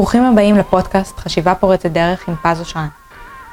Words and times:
ברוכים 0.00 0.24
הבאים 0.24 0.56
לפודקאסט 0.56 1.18
חשיבה 1.18 1.54
פורצת 1.54 1.90
דרך 1.90 2.28
עם 2.28 2.34
פז 2.42 2.60
אושרן. 2.60 2.88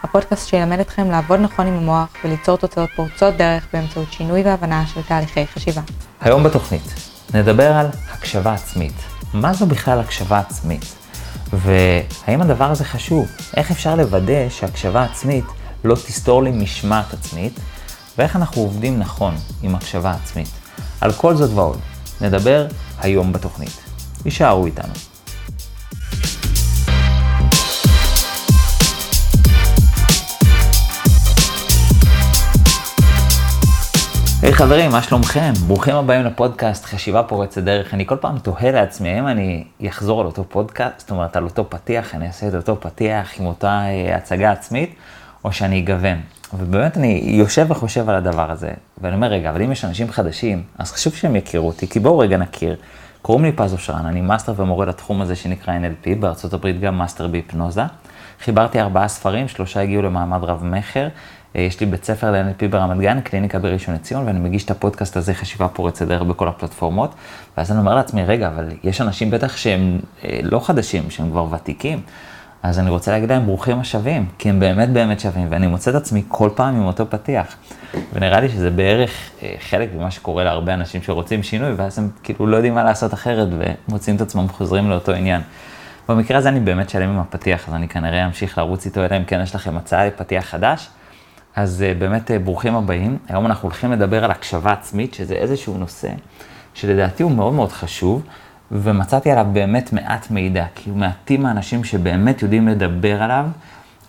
הפודקאסט 0.04 0.48
שילמד 0.48 0.80
אתכם 0.80 1.12
לעבוד 1.12 1.40
נכון 1.40 1.68
עם 1.68 1.74
המוח 1.74 2.08
וליצור 2.24 2.58
תוצאות 2.58 2.90
פורצות 2.96 3.38
דרך 3.38 3.68
באמצעות 3.74 4.14
שינוי 4.14 4.44
והבנה 4.44 4.88
של 4.88 5.02
תהליכי 5.02 5.48
חשיבה. 5.48 5.82
היום 6.22 6.44
בתוכנית 6.44 6.94
נדבר 7.34 7.72
על 7.74 7.88
הקשבה 8.12 8.54
עצמית. 8.54 8.94
מה 9.34 9.54
זו 9.54 9.66
בכלל 9.66 10.00
הקשבה 10.00 10.40
עצמית? 10.40 10.86
והאם 11.54 12.42
הדבר 12.42 12.72
הזה 12.72 12.86
חשוב? 12.86 13.28
איך 13.58 13.72
אפשר 13.72 13.96
לוודא 13.96 14.50
שהקשבה 14.50 15.04
עצמית 15.04 15.46
לא 15.84 15.96
תסתור 15.96 16.44
לי 16.44 16.52
משמעת 16.52 17.14
עצמית? 17.14 17.60
ואיך 18.18 18.36
אנחנו 18.36 18.62
עובדים 18.62 19.00
נכון 19.00 19.36
עם 19.64 19.76
הקשבה 19.76 20.12
עצמית? 20.24 20.50
על 21.02 21.14
כל 21.14 21.36
זאת 21.36 21.52
ועוד 21.54 21.80
נדבר 22.22 22.68
היום 23.00 23.34
בתוכנית. 23.34 23.78
יישארו 24.26 24.66
איתנו. 24.66 24.94
היי 34.48 34.54
hey, 34.54 34.58
חברים, 34.58 34.92
מה 34.92 35.02
שלומכם? 35.02 35.54
ברוכים 35.68 35.96
הבאים 35.96 36.26
לפודקאסט 36.26 36.86
חשיבה 36.86 37.24
פורצת 37.24 37.64
דרך. 37.64 37.94
אני 37.94 38.06
כל 38.06 38.16
פעם 38.16 38.40
תוהה 38.40 38.72
לעצמי, 38.72 39.10
האם 39.10 39.28
אני 39.28 39.64
אחזור 39.90 40.22
על 40.22 40.26
אותו 40.26 40.44
פודקאסט, 40.50 41.00
זאת 41.00 41.12
אומרת 41.12 41.36
על 41.36 41.44
אותו 41.44 41.70
פתיח, 41.70 42.16
אני 42.16 42.28
אעשה 42.28 42.48
את 42.48 42.56
אותו 42.56 42.78
פתיח 42.80 43.40
עם 43.40 43.46
אותה 43.46 43.82
אה, 43.86 44.16
הצגה 44.16 44.52
עצמית, 44.52 44.96
או 45.44 45.52
שאני 45.52 45.80
אגוון. 45.80 46.18
ובאמת 46.54 46.98
אני 46.98 47.22
יושב 47.26 47.66
וחושב 47.70 48.10
על 48.10 48.16
הדבר 48.16 48.52
הזה, 48.52 48.72
ואני 49.02 49.16
אומר, 49.16 49.28
רגע, 49.28 49.50
אבל 49.50 49.62
אם 49.62 49.72
יש 49.72 49.86
אנשים 49.86 50.12
חדשים, 50.12 50.64
אז 50.78 50.92
חשוב 50.92 51.16
שהם 51.16 51.36
יכירו 51.36 51.68
אותי, 51.68 51.88
כי 51.88 52.00
בואו 52.00 52.18
רגע 52.18 52.38
נכיר. 52.38 52.76
קוראים 53.22 53.46
לי 53.46 53.52
פז 53.52 53.74
אושרן, 53.74 54.06
אני 54.06 54.22
מאסטר 54.22 54.54
ומורה 54.56 54.86
לתחום 54.86 55.22
הזה 55.22 55.36
שנקרא 55.36 55.74
NLP, 55.74 56.20
בארצות 56.20 56.54
הברית 56.54 56.80
גם 56.80 56.98
מאסטר 56.98 57.28
בהיפנוזה. 57.28 57.84
חיברתי 58.44 58.80
ארבעה 58.80 59.08
ספרים, 59.08 59.48
שלושה 59.48 59.82
הגיעו 59.82 60.02
למעמד 60.02 60.44
רב-מכר. 60.44 61.08
אה, 61.56 61.62
יש 61.62 61.80
לי 61.80 61.86
בית 61.86 62.04
ספר 62.04 62.32
ל-NLP 62.32 62.68
ברמת 62.70 62.98
גן, 62.98 63.22
קליניקה 63.22 63.60
בראשון 63.60 63.96
לציון, 63.96 64.26
ואני 64.26 64.40
מגיש 64.40 64.66
את 64.66 64.72
הפודקאסט 64.72 65.18
הזה, 65.18 65.34
חשיבה 65.34 65.68
פורצת 65.68 66.08
דרך 66.08 66.22
בכל 66.22 66.48
הפלטפורמות. 66.48 67.16
ואז 67.58 67.72
אני 67.72 67.80
אומר 67.80 67.96
לעצמי, 67.96 68.24
רגע, 68.24 68.48
אבל 68.48 68.70
יש 68.84 69.02
אנשים 69.02 69.32
בטח 69.32 69.58
שהם 69.58 70.00
אה, 70.24 70.40
לא 70.44 70.60
חדשים, 70.60 71.10
שהם 71.10 71.30
כבר 71.30 71.46
ותיקים. 71.54 72.02
אז 72.64 72.80
אני 72.80 72.90
רוצה 72.90 73.12
להגיד 73.12 73.32
להם 73.32 73.46
ברוכים 73.46 73.80
השבים, 73.80 74.26
כי 74.38 74.50
הם 74.50 74.60
באמת 74.60 74.90
באמת 74.90 75.20
שווים, 75.20 75.48
ואני 75.50 75.68
מוצא 75.68 75.92
את 75.92 75.96
עצמי 75.96 76.24
כל 76.28 76.50
פעם 76.56 76.76
עם 76.76 76.86
אותו 76.86 77.10
פתיח. 77.10 77.56
ונראה 78.14 78.40
לי 78.40 78.50
שזה 78.50 78.70
בערך 78.70 79.12
אה, 79.44 79.56
חלק 79.60 79.90
ממה 79.96 80.12
שקורה 80.12 80.44
להרבה 80.44 80.74
אנשים 80.74 81.02
שרוצים 81.02 81.44
שינוי, 81.44 81.74
ואז 81.74 82.00
הם 82.00 82.10
כאילו 82.24 82.48
לא 82.48 82.56
יודעים 82.56 82.76
מה 82.76 82.84
לעשות 82.84 83.14
אחרת, 83.14 83.48
ומוצאים 83.88 84.16
את 84.16 84.22
עצמם 84.22 84.48
חוזרים 84.50 84.90
לאותו 84.90 85.12
עניין. 85.12 85.42
במקרה 86.10 86.38
הזה 86.38 86.50
אני 86.50 86.60
באמת 86.60 86.90
שלם 86.90 87.10
עם 87.10 87.20
הפתיח, 87.20 87.68
אז 87.70 87.74
אני 87.74 87.88
כנראה 87.88 88.26
אמשיך 88.26 88.58
לרוץ 88.58 88.86
איתו, 88.86 89.06
אלא 89.06 89.18
אם 89.18 89.24
כן 89.24 89.40
יש 89.44 89.56
לכם 89.56 89.78
הצעה 89.78 90.08
לפתיח 90.08 90.46
חדש. 90.46 90.90
אז 91.58 91.84
אה, 91.88 91.94
באמת 91.94 92.32
אה, 92.32 92.40
ברוכים 92.40 92.76
הבאים. 92.76 93.18
היום 93.28 93.46
אנחנו 93.46 93.68
הולכים 93.68 93.92
לדבר 93.92 94.24
על 94.24 94.32
הקשבה 94.32 94.72
עצמית, 94.72 95.14
שזה 95.14 95.34
איזשהו 95.34 95.78
נושא 95.78 96.10
שלדעתי 96.74 97.24
הוא 97.24 97.32
מאוד 97.32 97.54
מאוד 97.54 97.72
חשוב, 97.72 98.22
ומצאתי 98.72 99.32
עליו 99.32 99.46
באמת 99.54 99.94
מעט 99.94 100.32
מידע, 100.32 100.66
כי 100.76 100.92
מעטים 100.92 101.46
האנשים 101.46 101.84
שבאמת 101.84 102.42
יודעים 102.42 102.68
לדבר 102.68 103.24
עליו. 103.24 103.46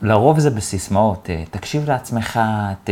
לרוב 0.03 0.39
זה 0.39 0.51
בסיסמאות, 0.51 1.31
אה, 1.31 1.45
תקשיב 1.51 1.89
לעצמך, 1.89 2.41
ת, 2.85 2.91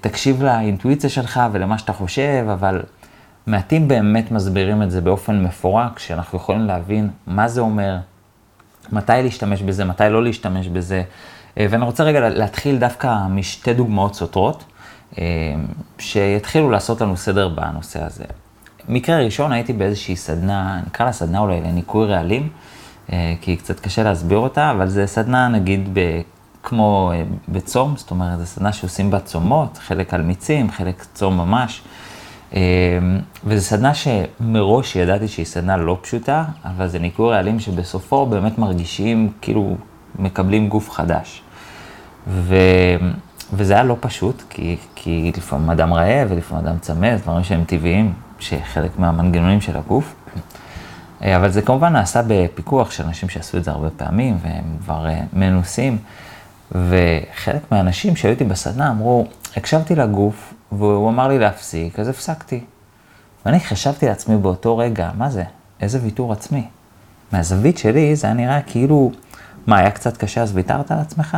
תקשיב 0.00 0.42
לאינטואיציה 0.42 1.10
שלך 1.10 1.40
ולמה 1.52 1.78
שאתה 1.78 1.92
חושב, 1.92 2.46
אבל 2.52 2.82
מעטים 3.46 3.88
באמת 3.88 4.30
מסבירים 4.30 4.82
את 4.82 4.90
זה 4.90 5.00
באופן 5.00 5.42
מפורק, 5.42 5.98
שאנחנו 5.98 6.38
יכולים 6.38 6.66
להבין 6.66 7.08
מה 7.26 7.48
זה 7.48 7.60
אומר, 7.60 7.96
מתי 8.92 9.12
להשתמש 9.22 9.62
בזה, 9.62 9.84
מתי 9.84 10.04
לא 10.10 10.22
להשתמש 10.24 10.68
בזה. 10.68 11.02
אה, 11.58 11.66
ואני 11.70 11.84
רוצה 11.84 12.04
רגע 12.04 12.28
להתחיל 12.28 12.78
דווקא 12.78 13.26
משתי 13.30 13.74
דוגמאות 13.74 14.14
סותרות, 14.14 14.64
אה, 15.18 15.24
שיתחילו 15.98 16.70
לעשות 16.70 17.00
לנו 17.00 17.16
סדר 17.16 17.48
בנושא 17.48 18.04
הזה. 18.04 18.24
מקרה 18.88 19.18
ראשון, 19.18 19.52
הייתי 19.52 19.72
באיזושהי 19.72 20.16
סדנה, 20.16 20.80
נקרא 20.86 21.06
לה 21.06 21.12
סדנה 21.12 21.38
אולי 21.38 21.60
לניקוי 21.60 22.06
רעלים, 22.06 22.48
אה, 23.12 23.34
כי 23.40 23.56
קצת 23.56 23.80
קשה 23.80 24.02
להסביר 24.02 24.38
אותה, 24.38 24.70
אבל 24.70 24.88
זה 24.88 25.06
סדנה 25.06 25.48
נגיד 25.48 25.88
ב, 25.92 26.20
כמו 26.62 27.12
בצום, 27.48 27.96
זאת 27.96 28.10
אומרת, 28.10 28.38
זו 28.38 28.46
סדנה 28.46 28.72
שעושים 28.72 29.10
בה 29.10 29.20
צומות, 29.20 29.78
חלק 29.78 30.14
על 30.14 30.22
מיצים, 30.22 30.70
חלק 30.70 31.04
צום 31.14 31.36
ממש. 31.36 31.82
וזו 33.44 33.64
סדנה 33.64 33.92
שמראש 33.94 34.96
ידעתי 34.96 35.28
שהיא 35.28 35.46
סדנה 35.46 35.76
לא 35.76 35.98
פשוטה, 36.02 36.44
אבל 36.64 36.88
זה 36.88 36.98
ניקוי 36.98 37.30
רעלים 37.30 37.60
שבסופו 37.60 38.26
באמת 38.26 38.58
מרגישים 38.58 39.32
כאילו 39.40 39.76
מקבלים 40.18 40.68
גוף 40.68 40.90
חדש. 40.90 41.43
ו... 42.26 42.56
וזה 43.52 43.72
היה 43.74 43.82
לא 43.82 43.96
פשוט, 44.00 44.42
כי, 44.50 44.76
כי 44.94 45.32
לפעמים 45.36 45.70
אדם 45.70 45.92
רעב 45.92 46.28
ולפעמים 46.30 46.66
אדם 46.66 46.78
צמא, 46.78 47.16
דברים 47.16 47.44
שהם 47.44 47.64
טבעיים, 47.64 48.12
שחלק 48.38 48.98
מהמנגנונים 48.98 49.60
של 49.60 49.76
הגוף. 49.76 50.14
אבל 51.20 51.50
זה 51.50 51.62
כמובן 51.62 51.92
נעשה 51.92 52.22
בפיקוח 52.26 52.90
של 52.90 53.04
אנשים 53.04 53.28
שעשו 53.28 53.58
את 53.58 53.64
זה 53.64 53.70
הרבה 53.70 53.90
פעמים, 53.90 54.38
והם 54.42 54.76
כבר 54.84 55.06
אה, 55.06 55.20
מנוסים. 55.32 55.98
וחלק 56.72 57.72
מהאנשים 57.72 58.16
שהייתי 58.16 58.44
בסדנה 58.44 58.90
אמרו, 58.90 59.26
הקשבתי 59.56 59.94
לגוף, 59.94 60.54
והוא 60.72 61.08
אמר 61.08 61.28
לי 61.28 61.38
להפסיק, 61.38 61.98
אז 61.98 62.08
הפסקתי. 62.08 62.64
ואני 63.46 63.60
חשבתי 63.60 64.06
לעצמי 64.06 64.36
באותו 64.36 64.78
רגע, 64.78 65.10
מה 65.18 65.30
זה? 65.30 65.44
איזה 65.80 65.98
ויתור 66.02 66.32
עצמי. 66.32 66.66
מהזווית 67.32 67.78
שלי 67.78 68.16
זה 68.16 68.26
היה 68.26 68.34
נראה 68.34 68.62
כאילו, 68.62 69.12
מה, 69.66 69.78
היה 69.78 69.90
קצת 69.90 70.16
קשה 70.16 70.42
אז 70.42 70.56
ויתרת 70.56 70.90
על 70.90 70.98
עצמך? 70.98 71.36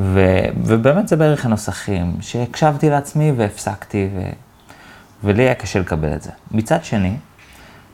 ו, 0.00 0.20
ובאמת 0.64 1.08
זה 1.08 1.16
בערך 1.16 1.44
הנוסחים, 1.44 2.16
שהקשבתי 2.20 2.90
לעצמי 2.90 3.32
והפסקתי, 3.36 4.08
ו, 4.14 4.20
ולי 5.24 5.42
היה 5.42 5.54
קשה 5.54 5.78
לקבל 5.78 6.14
את 6.14 6.22
זה. 6.22 6.30
מצד 6.50 6.84
שני, 6.84 7.16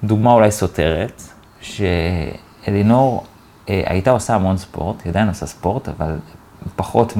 דוגמה 0.04 0.32
אולי 0.32 0.50
סותרת, 0.50 1.22
שאלינור 1.60 3.26
אה, 3.68 3.82
הייתה 3.86 4.10
עושה 4.10 4.34
המון 4.34 4.56
ספורט, 4.56 4.96
היא 5.04 5.10
עדיין 5.10 5.28
עושה 5.28 5.46
ספורט, 5.46 5.88
אבל 5.88 6.16
פחות. 6.76 7.12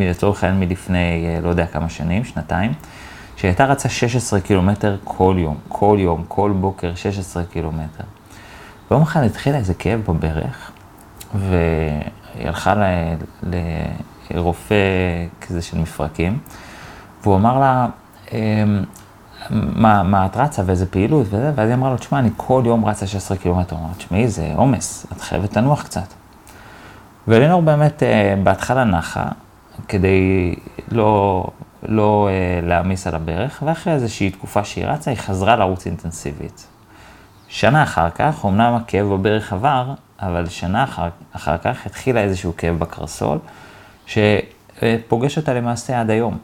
לצורך 0.00 0.44
העניין 0.44 0.68
מלפני 0.68 1.26
אה, 1.26 1.40
לא 1.40 1.48
יודע 1.48 1.66
כמה 1.66 1.88
שנים, 1.88 2.24
שנתיים, 2.24 2.72
שהייתה 3.36 3.64
רצה 3.64 3.88
16 3.88 4.40
קילומטר 4.40 4.96
כל 5.04 5.36
יום, 5.38 5.56
כל 5.68 5.96
יום, 6.00 6.24
כל 6.28 6.52
בוקר 6.60 6.94
16 6.94 7.44
קילומטר. 7.44 8.04
ויום 8.90 9.02
אחד 9.02 9.22
התחילה 9.22 9.58
איזה 9.58 9.74
כאב 9.74 10.00
בברך, 10.08 10.70
והיא 11.34 12.46
הלכה 12.46 12.74
ל... 12.74 12.82
ל... 13.42 13.56
רופא 14.34 14.74
כזה 15.40 15.62
של 15.62 15.78
מפרקים, 15.78 16.38
והוא 17.22 17.36
אמר 17.36 17.58
לה, 17.58 17.86
אמ, 18.32 18.84
מה, 19.50 20.02
מה 20.02 20.26
את 20.26 20.36
רצה 20.36 20.62
ואיזה 20.66 20.86
פעילות 20.86 21.26
וזה, 21.26 21.52
ואז 21.54 21.68
היא 21.68 21.74
אמרה 21.74 21.90
לו, 21.90 21.96
תשמע, 21.96 22.18
אני 22.18 22.30
כל 22.36 22.62
יום 22.66 22.84
רצה 22.84 23.06
16 23.06 23.36
קילומטר. 23.36 23.76
הוא 23.76 23.84
אמר, 23.84 23.94
תשמעי, 23.94 24.28
זה 24.28 24.52
עומס, 24.56 25.06
את 25.12 25.20
חייבת 25.20 25.56
לנוח 25.56 25.82
קצת. 25.82 26.14
ואלינור 27.28 27.62
באמת 27.62 28.02
אה, 28.02 28.34
בהתחלה 28.42 28.84
נחה, 28.84 29.28
כדי 29.88 30.54
לא, 30.92 31.44
לא 31.82 32.28
אה, 32.30 32.60
להעמיס 32.68 33.06
על 33.06 33.14
הברך, 33.14 33.62
ואחרי 33.66 33.92
איזושהי 33.92 34.30
תקופה 34.30 34.64
שהיא 34.64 34.86
רצה, 34.86 35.10
היא 35.10 35.18
חזרה 35.18 35.56
לרוץ 35.56 35.86
אינטנסיבית. 35.86 36.66
שנה 37.48 37.82
אחר 37.82 38.10
כך, 38.10 38.44
אמנם 38.44 38.74
הכאב 38.74 39.06
בברך 39.06 39.52
עבר, 39.52 39.94
אבל 40.20 40.48
שנה 40.48 40.84
אחר, 40.84 41.08
אחר 41.32 41.58
כך 41.58 41.86
התחילה 41.86 42.20
איזשהו 42.20 42.52
כאב 42.56 42.78
בקרסול, 42.78 43.38
שפוגש 44.08 45.36
אותה 45.36 45.54
למעשה 45.54 46.00
עד 46.00 46.10
היום. 46.10 46.38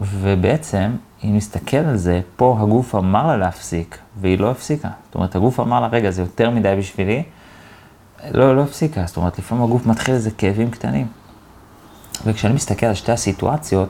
ובעצם, 0.00 0.90
אם 1.24 1.36
נסתכל 1.36 1.76
על 1.76 1.96
זה, 1.96 2.20
פה 2.36 2.58
הגוף 2.60 2.94
אמר 2.94 3.26
לה 3.26 3.36
להפסיק, 3.36 3.98
והיא 4.20 4.38
לא 4.38 4.50
הפסיקה. 4.50 4.88
זאת 5.06 5.14
אומרת, 5.14 5.36
הגוף 5.36 5.60
אמר 5.60 5.80
לה, 5.80 5.86
רגע, 5.86 6.10
זה 6.10 6.22
יותר 6.22 6.50
מדי 6.50 6.74
בשבילי, 6.78 7.22
לא, 8.30 8.56
לא 8.56 8.62
הפסיקה. 8.62 9.06
זאת 9.06 9.16
אומרת, 9.16 9.38
לפעמים 9.38 9.64
הגוף 9.64 9.86
מתחיל 9.86 10.14
איזה 10.14 10.30
כאבים 10.30 10.70
קטנים. 10.70 11.06
וכשאני 12.26 12.54
מסתכל 12.54 12.86
על 12.86 12.94
שתי 12.94 13.12
הסיטואציות, 13.12 13.88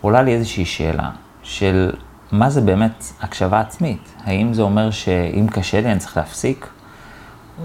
עולה 0.00 0.22
לי 0.22 0.34
איזושהי 0.34 0.64
שאלה 0.64 1.10
של 1.42 1.92
מה 2.32 2.50
זה 2.50 2.60
באמת 2.60 3.04
הקשבה 3.20 3.60
עצמית? 3.60 4.12
האם 4.24 4.54
זה 4.54 4.62
אומר 4.62 4.90
שאם 4.90 5.46
קשה 5.50 5.80
לי 5.80 5.92
אני 5.92 5.98
צריך 5.98 6.16
להפסיק? 6.16 6.68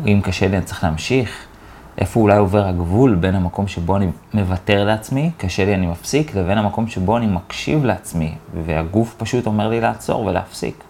אם 0.06 0.22
קשה 0.24 0.48
לי 0.48 0.58
אני 0.58 0.66
צריך 0.66 0.84
להמשיך? 0.84 1.46
איפה 2.00 2.20
אולי 2.20 2.38
עובר 2.38 2.66
הגבול 2.66 3.16
בין 3.16 3.36
המקום 3.36 3.68
שבו 3.68 3.98
אני 3.98 4.08
מוותר 4.34 4.86
לעצמי, 4.86 5.32
קשה 5.38 5.66
לי 5.66 5.76
אני 5.76 5.88
מפסיק, 5.88 6.36
לבין 6.36 6.58
המקום 6.58 6.88
שבו 6.88 7.18
אני 7.18 7.28
מקשיב 7.28 7.86
לעצמי, 7.86 8.36
והגוף 8.66 9.16
פשוט 9.18 9.46
אומר 9.46 9.70
לי 9.70 9.82
לעצור 9.82 10.26
ולהפסיק. 10.26 10.84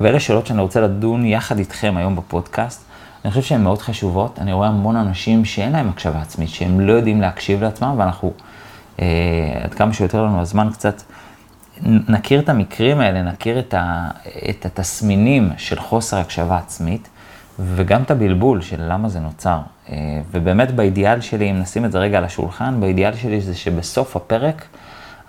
ואלה 0.00 0.20
שאלות 0.20 0.46
שאני 0.46 0.60
רוצה 0.60 0.80
לדון 0.80 1.26
יחד 1.26 1.58
איתכם 1.58 1.94
היום 1.96 2.16
בפודקאסט. 2.16 2.84
אני 3.24 3.30
חושב 3.30 3.42
שהן 3.42 3.62
מאוד 3.62 3.82
חשובות. 3.82 4.38
אני 4.38 4.52
רואה 4.52 4.68
המון 4.68 4.96
אנשים 4.96 5.44
שאין 5.44 5.72
להם 5.72 5.88
הקשבה 5.88 6.20
עצמית, 6.20 6.48
שהם 6.48 6.80
לא 6.80 6.92
יודעים 6.92 7.20
להקשיב 7.20 7.62
לעצמם, 7.62 7.94
ואנחנו, 7.98 8.32
אה, 9.00 9.06
עד 9.62 9.74
כמה 9.74 9.92
שיותר 9.92 10.22
לנו 10.22 10.40
הזמן 10.40 10.68
קצת, 10.72 11.02
נכיר 12.08 12.40
את 12.40 12.48
המקרים 12.48 13.00
האלה, 13.00 13.22
נכיר 13.22 13.58
את, 13.58 13.74
ה, 13.74 14.08
את 14.50 14.66
התסמינים 14.66 15.50
של 15.56 15.80
חוסר 15.80 16.16
הקשבה 16.16 16.58
עצמית. 16.58 17.08
וגם 17.64 18.02
את 18.02 18.10
הבלבול 18.10 18.60
של 18.60 18.82
למה 18.92 19.08
זה 19.08 19.20
נוצר. 19.20 19.58
אה, 19.90 20.20
ובאמת 20.30 20.70
באידיאל 20.70 21.20
שלי, 21.20 21.50
אם 21.50 21.58
נשים 21.58 21.84
את 21.84 21.92
זה 21.92 21.98
רגע 21.98 22.18
על 22.18 22.24
השולחן, 22.24 22.80
באידיאל 22.80 23.14
שלי 23.14 23.40
זה 23.40 23.54
שבסוף 23.54 24.16
הפרק 24.16 24.64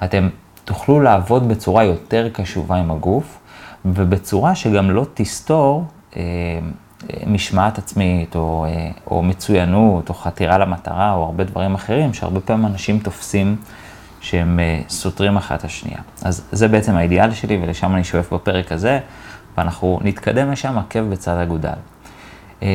אתם 0.04 0.30
תוכלו 0.66 1.02
לעבוד 1.02 1.50
בצורה 1.50 1.84
יותר 1.84 2.30
קשובה 2.34 2.76
עם 2.76 2.92
הגוף, 2.92 3.40
ובצורה 3.86 4.56
שגם 4.56 4.92
לא 4.92 5.06
תסתור 5.14 5.86
אה, 6.16 6.22
משמעת 7.28 7.78
עצמית, 7.78 8.36
או, 8.36 8.66
אה, 8.66 8.92
או 9.12 9.24
מצוינות, 9.24 10.10
או 10.10 10.14
חתירה 10.14 10.58
למטרה, 10.58 11.14
או 11.14 11.24
הרבה 11.24 11.44
דברים 11.44 11.76
אחרים, 11.76 12.14
שהרבה 12.14 12.40
פעמים 12.40 12.66
אנשים 12.66 13.00
תופסים 13.00 13.56
שהם 14.22 14.60
אה, 14.60 14.82
סותרים 14.90 15.38
אחת 15.38 15.60
את 15.60 15.66
השנייה. 15.66 16.00
אז 16.24 16.44
זה 16.52 16.68
בעצם 16.68 16.96
האידיאל 16.96 17.34
שלי, 17.34 17.60
ולשם 17.64 17.96
אני 17.96 18.04
שואף 18.04 18.34
בפרק 18.34 18.72
הזה, 18.72 19.00
ואנחנו 19.58 20.00
נתקדם 20.04 20.52
לשם 20.52 20.78
עקב 20.78 21.00
בצד 21.00 21.38
אגודל. 21.38 21.70
אה, 22.64 22.68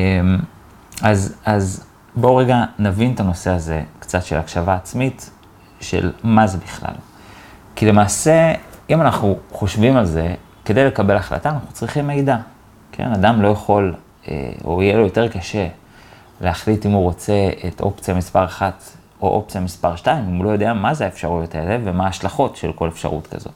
אז, 1.01 1.35
אז 1.45 1.83
בואו 2.15 2.35
רגע 2.35 2.63
נבין 2.79 3.13
את 3.13 3.19
הנושא 3.19 3.51
הזה, 3.51 3.81
קצת 3.99 4.23
של 4.23 4.37
הקשבה 4.37 4.75
עצמית, 4.75 5.29
של 5.81 6.11
מה 6.23 6.47
זה 6.47 6.57
בכלל. 6.57 6.93
כי 7.75 7.85
למעשה, 7.85 8.53
אם 8.89 9.01
אנחנו 9.01 9.37
חושבים 9.51 9.97
על 9.97 10.05
זה, 10.05 10.35
כדי 10.65 10.85
לקבל 10.85 11.15
החלטה 11.15 11.49
אנחנו 11.49 11.71
צריכים 11.73 12.07
מידע. 12.07 12.37
כן, 12.91 13.11
אדם 13.11 13.41
לא 13.41 13.47
יכול, 13.47 13.95
אה, 14.27 14.51
או 14.65 14.83
יהיה 14.83 14.97
לו 14.97 15.03
יותר 15.03 15.27
קשה 15.27 15.67
להחליט 16.41 16.85
אם 16.85 16.91
הוא 16.91 17.03
רוצה 17.03 17.49
את 17.67 17.81
אופציה 17.81 18.13
מספר 18.13 18.45
1 18.45 18.83
או 19.21 19.27
אופציה 19.27 19.61
מספר 19.61 19.95
2, 19.95 20.25
אם 20.29 20.35
הוא 20.35 20.45
לא 20.45 20.49
יודע 20.49 20.73
מה 20.73 20.93
זה 20.93 21.05
האפשרויות 21.05 21.55
האלה 21.55 21.77
ומה 21.83 22.05
ההשלכות 22.05 22.55
של 22.55 22.73
כל 22.73 22.87
אפשרות 22.87 23.27
כזאת. 23.27 23.53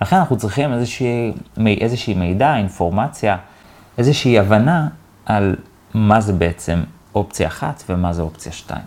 לכן 0.00 0.16
אנחנו 0.16 0.36
צריכים 0.36 0.72
איזושהי, 0.72 1.32
איזושהי 1.80 2.14
מידע, 2.14 2.56
אינפורמציה, 2.56 3.36
איזושהי 3.98 4.38
הבנה 4.38 4.88
על 5.26 5.56
מה 5.94 6.20
זה 6.20 6.32
בעצם 6.32 6.82
אופציה 7.14 7.48
1 7.48 7.84
ומה 7.88 8.12
זה 8.12 8.22
אופציה 8.22 8.52
2. 8.52 8.80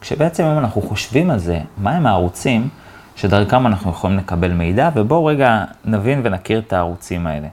כשבעצם 0.00 0.44
אם 0.44 0.58
אנחנו 0.58 0.82
חושבים 0.82 1.30
על 1.30 1.38
זה, 1.38 1.60
מהם 1.78 2.06
הערוצים 2.06 2.68
שדרכם 3.16 3.66
אנחנו 3.66 3.90
יכולים 3.90 4.18
לקבל 4.18 4.52
מידע, 4.52 4.90
ובואו 4.94 5.24
רגע 5.24 5.64
נבין 5.84 6.20
ונכיר 6.24 6.58
את 6.58 6.72
הערוצים 6.72 7.26
האלה. 7.26 7.48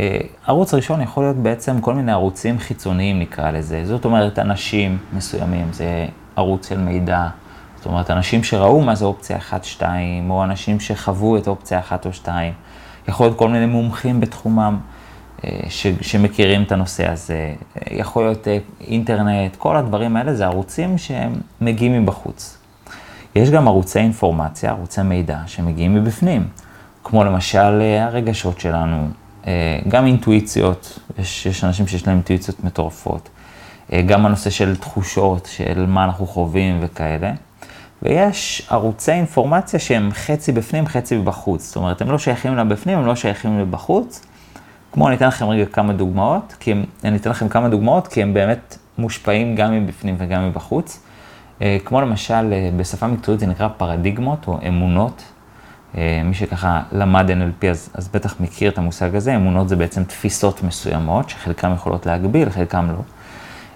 אה, 0.00 0.18
ערוץ 0.46 0.74
ראשון 0.74 1.00
יכול 1.00 1.24
להיות 1.24 1.36
בעצם 1.36 1.80
כל 1.80 1.94
מיני 1.94 2.12
ערוצים 2.12 2.58
חיצוניים 2.58 3.18
נקרא 3.18 3.50
לזה, 3.50 3.82
זאת 3.84 4.04
אומרת 4.04 4.38
אנשים 4.38 4.98
מסוימים, 5.12 5.72
זה 5.72 6.06
ערוץ 6.36 6.68
של 6.68 6.78
מידע, 6.78 7.28
זאת 7.76 7.86
אומרת 7.86 8.10
אנשים 8.10 8.44
שראו 8.44 8.80
מה 8.80 8.94
זה 8.94 9.04
אופציה 9.04 9.38
1-2, 9.78 9.82
או 10.30 10.44
אנשים 10.44 10.80
שחוו 10.80 11.36
את 11.36 11.48
אופציה 11.48 11.78
1 11.78 12.06
או 12.06 12.12
2, 12.12 12.52
יכול 13.08 13.26
להיות 13.26 13.38
כל 13.38 13.48
מיני 13.48 13.66
מומחים 13.66 14.20
בתחומם 14.20 14.78
ש, 15.68 15.86
שמכירים 16.00 16.62
את 16.62 16.72
הנושא 16.72 17.10
הזה, 17.10 17.54
יכול 17.90 18.24
להיות 18.24 18.48
אה, 18.48 18.58
אינטרנט, 18.80 19.56
כל 19.56 19.76
הדברים 19.76 20.16
האלה 20.16 20.34
זה 20.34 20.46
ערוצים 20.46 20.98
שהם 20.98 21.32
מגיעים 21.60 22.02
מבחוץ. 22.02 22.58
יש 23.34 23.50
גם 23.50 23.68
ערוצי 23.68 23.98
אינפורמציה, 23.98 24.70
ערוצי 24.70 25.02
מידע, 25.02 25.38
שמגיעים 25.46 25.94
מבפנים, 25.94 26.48
כמו 27.04 27.24
למשל 27.24 27.82
הרגשות 28.00 28.60
שלנו, 28.60 29.08
אה, 29.46 29.78
גם 29.88 30.06
אינטואיציות, 30.06 30.98
יש, 31.18 31.46
יש 31.46 31.64
אנשים 31.64 31.86
שיש 31.86 32.06
להם 32.06 32.16
אינטואיציות 32.16 32.64
מטורפות, 32.64 33.28
אה, 33.92 34.02
גם 34.02 34.26
הנושא 34.26 34.50
של 34.50 34.76
תחושות, 34.76 35.48
של 35.52 35.86
מה 35.86 36.04
אנחנו 36.04 36.26
חווים 36.26 36.78
וכאלה. 36.80 37.32
ויש 38.02 38.66
ערוצי 38.70 39.12
אינפורמציה 39.12 39.78
שהם 39.80 40.10
חצי 40.12 40.52
בפנים, 40.52 40.86
חצי 40.86 41.18
בחוץ. 41.18 41.66
זאת 41.66 41.76
אומרת, 41.76 42.00
הם 42.00 42.10
לא 42.10 42.18
שייכים 42.18 42.56
לבפנים, 42.56 42.98
הם 42.98 43.06
לא 43.06 43.16
שייכים 43.16 43.58
לבחוץ. 43.60 44.26
כמו 44.96 45.08
אני 45.08 45.16
אתן 45.16 45.26
לכם 45.26 45.46
רגע 45.46 45.66
כמה 45.66 45.92
דוגמאות, 45.92 46.56
כי 46.60 46.72
הם, 46.72 46.84
אני 47.04 47.16
אתן 47.16 47.30
לכם 47.30 47.48
כמה 47.48 47.68
דוגמאות, 47.68 48.08
כי 48.08 48.22
הם 48.22 48.34
באמת 48.34 48.78
מושפעים 48.98 49.56
גם 49.56 49.72
מבפנים 49.72 50.14
וגם 50.18 50.48
מבחוץ. 50.48 51.02
אה, 51.62 51.76
כמו 51.84 52.00
למשל, 52.00 52.52
בשפה 52.76 53.06
מקצועית 53.06 53.40
זה 53.40 53.46
נקרא 53.46 53.68
פרדיגמות 53.76 54.48
או 54.48 54.58
אמונות. 54.68 55.22
אה, 55.96 56.22
מי 56.24 56.34
שככה 56.34 56.82
למד 56.92 57.30
NLP 57.30 57.66
אז, 57.66 57.90
אז 57.94 58.08
בטח 58.08 58.40
מכיר 58.40 58.70
את 58.70 58.78
המושג 58.78 59.16
הזה, 59.16 59.36
אמונות 59.36 59.68
זה 59.68 59.76
בעצם 59.76 60.04
תפיסות 60.04 60.62
מסוימות, 60.62 61.30
שחלקם 61.30 61.72
יכולות 61.74 62.06
להגביל, 62.06 62.50
חלקם 62.50 62.90
לא. 62.90 62.98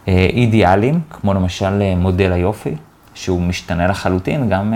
אה, 0.08 0.26
אידיאלים, 0.30 1.00
כמו 1.10 1.34
למשל 1.34 1.82
אה, 1.82 1.94
מודל 1.96 2.32
היופי, 2.32 2.74
שהוא 3.14 3.42
משתנה 3.42 3.86
לחלוטין 3.86 4.48
גם 4.48 4.74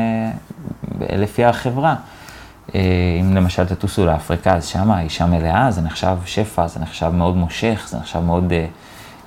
לפי 1.01 1.45
החברה. 1.45 1.95
אם 3.21 3.37
למשל 3.37 3.65
תטוסו 3.65 4.07
לאפריקה, 4.07 4.55
אז 4.55 4.67
שמה 4.67 5.01
אישה 5.01 5.27
מלאה, 5.27 5.71
זה 5.71 5.81
נחשב 5.81 6.17
שפע, 6.25 6.67
זה 6.67 6.81
נחשב 6.81 7.09
מאוד 7.09 7.37
מושך, 7.37 7.87
זה 7.91 7.99
נחשב 7.99 8.21
מאוד 8.21 8.53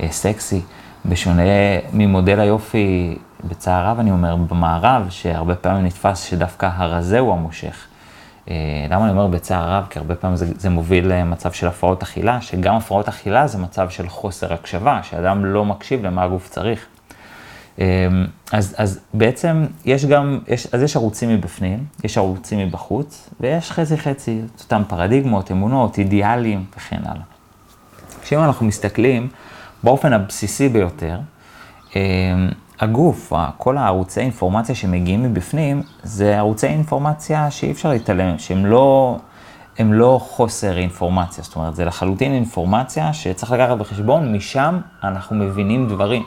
סקסי. 0.10 0.62
בשונה 1.06 1.42
ממודל 1.94 2.40
היופי, 2.40 3.18
בצער 3.44 3.88
רב 3.88 4.00
אני 4.00 4.12
אומר, 4.12 4.36
במערב, 4.36 5.08
שהרבה 5.10 5.56
פעמים 5.56 5.86
נתפס 5.86 6.24
שדווקא 6.24 6.70
הרזה 6.76 7.20
הוא 7.20 7.34
המושך. 7.34 7.88
אה, 8.50 8.56
למה 8.90 9.04
אני 9.04 9.12
אומר 9.12 9.28
בצער 9.28 9.72
רב? 9.72 9.86
כי 9.90 10.00
הרבה 10.00 10.16
פעמים 10.16 10.38
זה, 10.38 10.46
זה 10.58 10.70
מוביל 10.70 11.14
למצב 11.14 11.52
של 11.52 11.68
הפרעות 11.68 12.04
אכילה, 12.04 12.42
שגם 12.42 12.76
הפרעות 12.76 13.08
אכילה 13.08 13.48
זה 13.48 13.58
מצב 13.58 13.90
של 13.90 14.10
חוסר 14.10 14.54
הקשבה, 14.54 15.00
שאדם 15.04 15.46
לא 15.46 15.66
מקשיב 15.66 16.06
למה 16.06 16.24
הגוף 16.24 16.50
צריך. 16.50 16.86
אה, 17.80 18.08
אז, 18.52 18.76
אז 18.78 19.00
בעצם 19.14 19.66
יש 19.86 20.06
גם, 20.06 20.40
יש, 20.48 20.68
אז 20.74 20.82
יש 20.82 20.96
ערוצים 20.96 21.30
מבפנים, 21.30 21.86
יש 22.04 22.18
ערוצים 22.18 22.60
מבחוץ, 22.60 23.30
ויש 23.40 23.72
חצי 23.72 23.98
חצי, 23.98 24.42
את 24.56 24.62
אותם 24.62 24.82
פרדיגמות, 24.88 25.52
אמונות, 25.52 25.98
אידיאלים 25.98 26.66
וכן 26.78 27.02
הלאה. 27.06 27.24
כשאם 28.22 28.40
אנחנו 28.40 28.66
מסתכלים 28.66 29.28
באופן 29.84 30.14
הבסיסי 30.14 30.70
ביותר, 30.70 31.20
אה, 31.96 32.02
הגוף, 32.80 33.34
כל 33.58 33.78
הערוצי 33.78 34.20
אינפורמציה 34.20 34.76
שמגיעים 34.76 35.24
מבפנים, 35.24 35.82
זה 36.04 36.38
ערוצי 36.38 36.68
אינפורמציה 36.68 37.52
שאי 37.52 37.72
אפשר 37.72 37.90
להתעלם, 37.90 38.40
שהם 38.40 38.66
לא, 38.66 39.18
הם 39.78 39.94
לא 39.94 40.20
חוסר 40.24 40.78
אינפורמציה, 40.78 41.44
זאת 41.44 41.56
אומרת, 41.56 41.76
זה 41.76 41.86
לחלוטין 41.86 42.34
אינפורמציה 42.34 43.14
שצריך 43.14 43.52
לקחת 43.52 43.78
בחשבון, 43.78 44.36
משם 44.36 44.80
אנחנו 45.04 45.36
מבינים 45.36 45.88
דברים. 45.88 46.24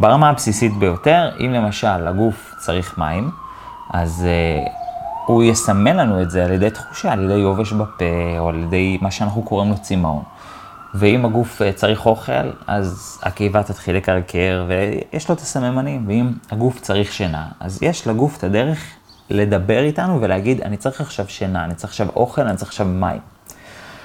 ברמה 0.00 0.28
הבסיסית 0.28 0.78
ביותר, 0.78 1.30
אם 1.40 1.52
למשל 1.52 2.08
הגוף 2.08 2.54
צריך 2.58 2.98
מים, 2.98 3.30
אז 3.90 4.26
uh, 4.26 4.70
הוא 5.26 5.42
יסמן 5.42 5.96
לנו 5.96 6.22
את 6.22 6.30
זה 6.30 6.44
על 6.44 6.52
ידי 6.52 6.70
תחושה, 6.70 7.12
על 7.12 7.24
ידי 7.24 7.34
יובש 7.34 7.72
בפה, 7.72 8.04
או 8.38 8.48
על 8.48 8.62
ידי 8.62 8.98
מה 9.00 9.10
שאנחנו 9.10 9.42
קוראים 9.42 9.70
לו 9.70 9.78
צמאון. 9.78 10.22
ואם 10.94 11.24
הגוף 11.24 11.62
אה, 11.62 11.72
צריך 11.72 12.06
אוכל, 12.06 12.50
אז 12.66 13.18
הקיבה 13.22 13.62
תתחיל 13.62 13.96
לקרקר, 13.96 14.64
ויש 14.68 15.28
לו 15.28 15.34
את 15.34 15.40
הסממנים. 15.40 16.04
ואם 16.08 16.32
הגוף 16.50 16.80
צריך 16.80 17.12
שינה, 17.12 17.46
אז 17.60 17.82
יש 17.82 18.06
לגוף 18.06 18.38
את 18.38 18.44
הדרך 18.44 18.84
לדבר 19.30 19.78
איתנו 19.82 20.20
ולהגיד, 20.20 20.60
אני 20.60 20.76
צריך 20.76 21.00
עכשיו 21.00 21.28
שינה, 21.28 21.64
אני 21.64 21.74
צריך 21.74 21.90
עכשיו 21.90 22.08
אוכל, 22.16 22.42
אני 22.42 22.56
צריך 22.56 22.70
עכשיו 22.70 22.86
מים. 22.86 23.20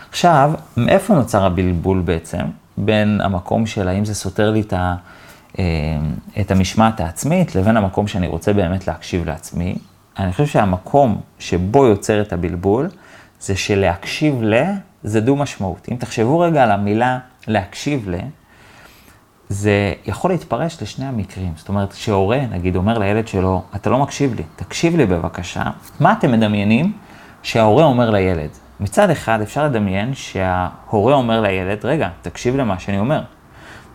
עכשיו, 0.10 0.52
מאיפה 0.78 1.14
נוצר 1.14 1.46
הבלבול 1.46 2.02
בעצם? 2.02 2.46
בין 2.78 3.22
המקום 3.24 3.66
של 3.66 3.88
האם 3.88 4.06
זה 4.06 4.16
סותר 4.16 4.52
לי 4.52 4.62
את, 4.62 4.74
ה, 4.74 4.96
את 6.40 6.52
המשמעת 6.52 7.00
העצמית, 7.00 7.56
לבין 7.56 7.78
המקום 7.78 8.08
שאני 8.08 8.28
רוצה 8.28 8.54
באמת 8.54 8.88
להקשיב 8.88 9.26
לעצמי. 9.26 9.76
אני 10.20 10.32
חושב 10.32 10.46
שהמקום 10.46 11.22
שבו 11.40 11.86
יוצר 11.86 12.22
את 12.22 12.34
הבלבול, 12.34 12.90
זה 13.40 13.56
שלהקשיב 13.56 14.44
ל... 14.44 14.64
זה 15.04 15.22
דו 15.22 15.36
משמעות. 15.36 15.88
אם 15.92 15.96
תחשבו 15.96 16.40
רגע 16.40 16.64
על 16.64 16.72
המילה 16.72 17.20
להקשיב 17.48 18.10
ל, 18.10 18.16
זה 19.50 19.94
יכול 20.06 20.32
להתפרש 20.32 20.82
לשני 20.82 21.06
המקרים. 21.06 21.54
זאת 21.56 21.70
אומרת, 21.70 21.94
כשהורה, 21.94 22.40
נגיד, 22.52 22.76
אומר 22.76 22.98
לילד 22.98 23.28
שלו, 23.28 23.62
אתה 23.76 23.90
לא 23.90 23.98
מקשיב 23.98 24.34
לי, 24.36 24.44
תקשיב 24.56 24.96
לי 24.96 25.06
בבקשה, 25.06 25.64
מה 26.00 26.14
אתם 26.14 26.32
מדמיינים 26.32 26.94
שההורה 27.44 27.84
אומר 27.84 28.10
לילד? 28.10 28.50
מצד 28.80 29.10
אחד 29.10 29.42
אפשר 29.42 29.66
לדמיין 29.66 30.14
שההורה 30.14 31.14
אומר 31.14 31.42
לילד, 31.42 31.86
רגע, 31.86 32.10
תקשיב 32.22 32.56
למה 32.56 32.80
שאני 32.80 33.00
אומר. 33.00 33.22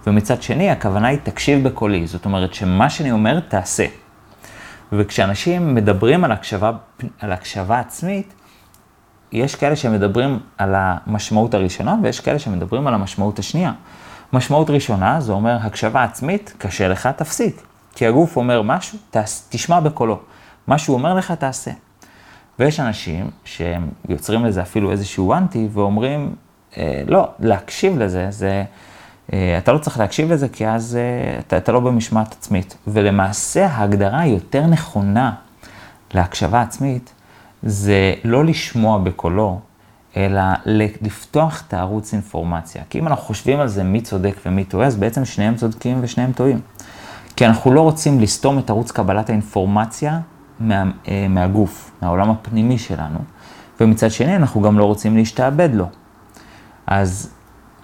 ומצד 0.07 0.43
שני, 0.43 0.71
הכוונה 0.71 1.09
היא 1.09 1.19
תקשיב 1.23 1.69
בקולי, 1.69 2.07
זאת 2.07 2.25
אומרת 2.25 2.55
שמה 2.55 2.91
שאני 2.91 3.13
אומר, 3.13 3.41
תעשה. 3.41 3.87
וכשאנשים 4.93 5.75
מדברים 5.75 6.25
על 6.25 6.33
הקשבה, 6.33 6.73
על 7.21 7.33
הקשבה 7.33 7.81
עצמית, 7.81 8.35
יש 9.33 9.55
כאלה 9.55 9.77
שמדברים 9.77 10.39
על 10.59 10.75
המשמעות 10.77 11.55
הראשונה 11.55 11.97
ויש 12.03 12.21
כאלה 12.21 12.39
שמדברים 12.39 12.87
על 12.87 12.95
המשמעות 12.95 13.39
השנייה. 13.39 13.73
משמעות 14.33 14.71
ראשונה 14.71 15.21
זה 15.21 15.33
אומר 15.33 15.59
הקשבה 15.63 16.05
עצמית, 16.05 16.55
קשה 16.59 16.89
לך, 16.89 17.07
תפסיק. 17.07 17.63
כי 17.95 18.07
הגוף 18.07 18.37
אומר 18.37 18.63
משהו, 18.63 18.99
תשמע 19.49 19.81
בקולו. 19.81 20.19
מה 20.67 20.79
שהוא 20.79 20.95
אומר 20.95 21.15
לך, 21.15 21.33
תעשה. 21.33 21.71
ויש 22.59 22.81
אנשים 22.81 23.31
שהם 23.45 23.89
יוצרים 24.09 24.45
לזה 24.45 24.63
אפילו 24.63 24.91
איזשהו 24.91 25.35
אנטי 25.35 25.69
ואומרים, 25.73 26.35
אה, 26.77 27.03
לא, 27.07 27.29
להקשיב 27.39 27.99
לזה, 27.99 28.27
זה, 28.31 28.65
אתה 29.29 29.73
לא 29.73 29.79
צריך 29.79 29.99
להקשיב 29.99 30.33
לזה 30.33 30.49
כי 30.49 30.69
אז 30.69 30.97
אה, 30.97 31.39
אתה, 31.39 31.57
אתה 31.57 31.73
לא 31.73 31.81
במשמעת 31.81 32.33
עצמית. 32.33 32.77
ולמעשה 32.87 33.67
ההגדרה 33.67 34.21
היותר 34.21 34.67
נכונה 34.67 35.33
להקשבה 36.15 36.61
עצמית 36.61 37.13
זה 37.63 38.15
לא 38.25 38.45
לשמוע 38.45 38.99
בקולו, 38.99 39.61
אלא 40.17 40.43
לפתוח 41.03 41.63
את 41.69 41.75
הערוץ 41.75 42.13
אינפורמציה. 42.13 42.83
כי 42.91 42.99
אם 42.99 43.07
אנחנו 43.07 43.25
חושבים 43.25 43.61
על 43.61 43.69
זה 43.69 43.85
מי 43.85 44.01
צודק 44.01 44.37
ומי 44.47 44.65
טועה, 44.65 44.87
אז 44.87 44.97
בעצם 44.97 45.25
שניהם 45.25 45.55
צודקים 45.55 45.99
ושניהם 46.01 46.33
טועים. 46.33 46.61
כי 47.37 47.47
אנחנו 47.47 47.73
לא 47.73 47.81
רוצים 47.81 48.21
לסתום 48.21 48.59
את 48.59 48.71
ערוץ 48.71 48.91
קבלת 48.91 49.31
האינפורמציה 49.31 50.21
מה, 50.61 50.85
אה, 51.09 51.27
מהגוף, 51.29 51.91
מהעולם 52.03 52.31
הפנימי 52.31 52.79
שלנו, 52.79 53.19
ומצד 53.81 54.11
שני 54.11 54.37
אנחנו 54.37 54.63
גם 54.63 54.79
לא 54.79 54.85
רוצים 54.85 55.17
להשתעבד 55.17 55.75
לו. 55.75 55.87
אז, 56.87 57.31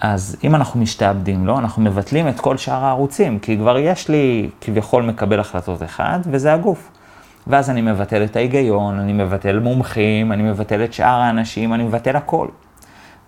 אז 0.03 0.35
אם 0.43 0.55
אנחנו 0.55 0.79
משתעבדים 0.79 1.45
לו, 1.47 1.59
אנחנו 1.59 1.81
מבטלים 1.81 2.27
את 2.27 2.39
כל 2.39 2.57
שאר 2.57 2.85
הערוצים, 2.85 3.39
כי 3.39 3.57
כבר 3.57 3.77
יש 3.77 4.09
לי 4.09 4.49
כביכול 4.61 5.03
מקבל 5.03 5.39
החלטות 5.39 5.83
אחד, 5.83 6.19
וזה 6.25 6.53
הגוף. 6.53 6.91
ואז 7.47 7.69
אני 7.69 7.81
מבטל 7.81 8.23
את 8.23 8.35
ההיגיון, 8.35 8.99
אני 8.99 9.13
מבטל 9.13 9.59
מומחים, 9.59 10.31
אני 10.31 10.43
מבטל 10.43 10.83
את 10.83 10.93
שאר 10.93 11.19
האנשים, 11.19 11.73
אני 11.73 11.83
מבטל 11.83 12.15
הכל. 12.15 12.47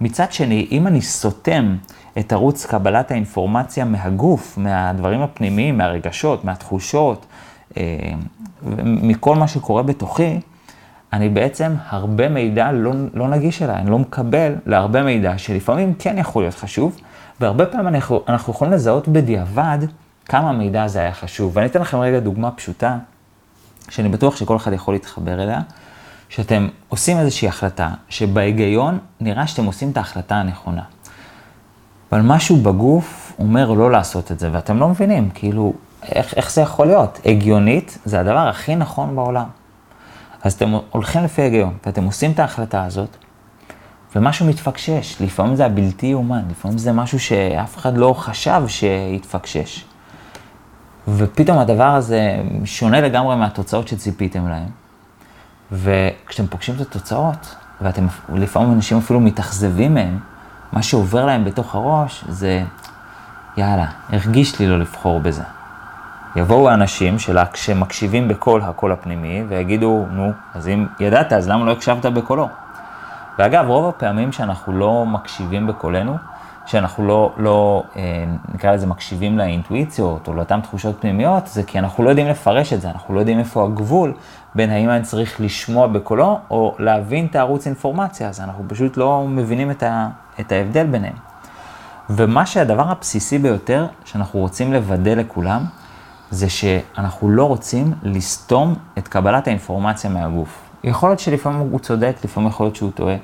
מצד 0.01 0.31
שני, 0.31 0.67
אם 0.71 0.87
אני 0.87 1.01
סותם 1.01 1.75
את 2.19 2.33
ערוץ 2.33 2.65
קבלת 2.65 3.11
האינפורמציה 3.11 3.85
מהגוף, 3.85 4.57
מהדברים 4.57 5.21
הפנימיים, 5.21 5.77
מהרגשות, 5.77 6.45
מהתחושות, 6.45 7.25
אה, 7.77 7.83
מכל 8.83 9.35
מה 9.35 9.47
שקורה 9.47 9.83
בתוכי, 9.83 10.39
אני 11.15 11.29
בעצם, 11.29 11.75
הרבה 11.89 12.29
מידע 12.29 12.71
לא, 12.71 12.91
לא 13.13 13.27
נגיש 13.27 13.61
אליי, 13.61 13.75
אני 13.75 13.89
לא 13.89 13.99
מקבל 13.99 14.55
להרבה 14.65 15.03
מידע 15.03 15.37
שלפעמים 15.37 15.93
כן 15.99 16.17
יכול 16.17 16.43
להיות 16.43 16.55
חשוב, 16.55 16.97
והרבה 17.41 17.65
פעמים 17.65 17.87
אנחנו, 17.87 18.23
אנחנו 18.27 18.53
יכולים 18.53 18.73
לזהות 18.73 19.07
בדיעבד 19.07 19.77
כמה 20.25 20.51
מידע 20.51 20.83
הזה 20.83 20.99
היה 20.99 21.13
חשוב. 21.13 21.51
ואני 21.55 21.67
אתן 21.67 21.81
לכם 21.81 21.99
רגע 21.99 22.19
דוגמה 22.19 22.51
פשוטה, 22.51 22.97
שאני 23.89 24.09
בטוח 24.09 24.35
שכל 24.35 24.55
אחד 24.55 24.73
יכול 24.73 24.93
להתחבר 24.93 25.43
אליה, 25.43 25.61
שאתם 26.29 26.67
עושים 26.89 27.17
איזושהי 27.17 27.47
החלטה, 27.47 27.89
שבהיגיון 28.09 28.99
נראה 29.21 29.47
שאתם 29.47 29.65
עושים 29.65 29.91
את 29.91 29.97
ההחלטה 29.97 30.35
הנכונה. 30.35 30.83
אבל 32.11 32.21
משהו 32.21 32.55
בגוף 32.55 33.33
אומר 33.39 33.71
לא 33.71 33.91
לעשות 33.91 34.31
את 34.31 34.39
זה, 34.39 34.49
ואתם 34.51 34.79
לא 34.79 34.89
מבינים, 34.89 35.29
כאילו, 35.33 35.73
איך, 36.03 36.33
איך 36.33 36.51
זה 36.51 36.61
יכול 36.61 36.87
להיות? 36.87 37.19
הגיונית 37.25 37.97
זה 38.05 38.19
הדבר 38.19 38.47
הכי 38.47 38.75
נכון 38.75 39.15
בעולם. 39.15 39.45
אז 40.45 40.53
אתם 40.53 40.73
הולכים 40.89 41.23
לפי 41.23 41.41
היגיון, 41.41 41.77
ואתם 41.85 42.03
עושים 42.03 42.31
את 42.31 42.39
ההחלטה 42.39 42.83
הזאת, 42.83 43.17
ומשהו 44.15 44.45
מתפקשש. 44.45 45.21
לפעמים 45.21 45.55
זה 45.55 45.65
הבלתי 45.65 46.05
יאומן, 46.05 46.41
לפעמים 46.49 46.77
זה 46.77 46.91
משהו 46.91 47.19
שאף 47.19 47.77
אחד 47.77 47.97
לא 47.97 48.13
חשב 48.13 48.63
שיתפקשש. 48.67 49.85
ופתאום 51.07 51.57
הדבר 51.57 51.87
הזה 51.87 52.35
שונה 52.65 53.01
לגמרי 53.01 53.35
מהתוצאות 53.35 53.87
שציפיתם 53.87 54.47
להן. 54.47 54.67
וכשאתם 55.71 56.47
פוגשים 56.47 56.75
את 56.75 56.81
התוצאות, 56.81 57.55
ואתם, 57.81 58.07
לפעמים 58.33 58.71
אנשים 58.71 58.97
אפילו 58.97 59.19
מתאכזבים 59.19 59.93
מהן, 59.93 60.17
מה 60.71 60.81
שעובר 60.81 61.25
להם 61.25 61.45
בתוך 61.45 61.75
הראש 61.75 62.25
זה, 62.29 62.63
יאללה, 63.57 63.87
הרגיש 64.09 64.59
לי 64.59 64.67
לא 64.67 64.79
לבחור 64.79 65.19
בזה. 65.19 65.43
יבואו 66.35 66.69
האנשים 66.69 67.19
שלה 67.19 67.45
כשמקשיבים 67.45 68.27
בקול 68.27 68.61
הקול 68.61 68.91
הפנימי 68.91 69.43
ויגידו, 69.47 70.05
נו, 70.11 70.31
אז 70.53 70.67
אם 70.67 70.85
ידעת, 70.99 71.33
אז 71.33 71.49
למה 71.49 71.65
לא 71.65 71.71
הקשבת 71.71 72.05
בקולו? 72.05 72.47
ואגב, 73.39 73.67
רוב 73.67 73.89
הפעמים 73.89 74.31
שאנחנו 74.31 74.73
לא 74.73 75.05
מקשיבים 75.05 75.67
בקולנו, 75.67 76.17
שאנחנו 76.65 77.07
לא, 77.07 77.33
לא 77.37 77.83
אה, 77.95 78.25
נקרא 78.53 78.71
לזה 78.71 78.87
מקשיבים 78.87 79.37
לאינטואיציות 79.37 80.27
או 80.27 80.33
לאותן 80.33 80.61
תחושות 80.61 81.01
פנימיות, 81.01 81.47
זה 81.47 81.63
כי 81.63 81.79
אנחנו 81.79 82.03
לא 82.03 82.09
יודעים 82.09 82.27
לפרש 82.27 82.73
את 82.73 82.81
זה, 82.81 82.89
אנחנו 82.89 83.13
לא 83.13 83.19
יודעים 83.19 83.39
איפה 83.39 83.63
הגבול 83.63 84.13
בין 84.55 84.69
האם 84.69 84.89
אני 84.89 85.03
צריך 85.03 85.41
לשמוע 85.41 85.87
בקולו 85.87 86.39
או 86.49 86.75
להבין 86.79 87.25
את 87.25 87.35
הערוץ 87.35 87.65
אינפורמציה, 87.67 88.29
אז 88.29 88.41
אנחנו 88.41 88.63
פשוט 88.67 88.97
לא 88.97 89.25
מבינים 89.27 89.71
את, 89.71 89.83
ה, 89.83 90.07
את 90.39 90.51
ההבדל 90.51 90.85
ביניהם. 90.85 91.15
ומה 92.09 92.45
שהדבר 92.45 92.89
הבסיסי 92.89 93.37
ביותר 93.37 93.87
שאנחנו 94.05 94.39
רוצים 94.39 94.73
לוודא 94.73 95.13
לכולם, 95.13 95.65
זה 96.31 96.49
שאנחנו 96.49 97.29
לא 97.29 97.43
רוצים 97.43 97.93
לסתום 98.03 98.75
את 98.97 99.07
קבלת 99.07 99.47
האינפורמציה 99.47 100.09
מהגוף. 100.09 100.59
יכול 100.83 101.09
להיות 101.09 101.19
שלפעמים 101.19 101.59
הוא 101.59 101.79
צודק, 101.79 102.15
לפעמים 102.23 102.49
יכול 102.49 102.65
להיות 102.65 102.75
שהוא 102.75 102.91
טועה. 102.91 103.15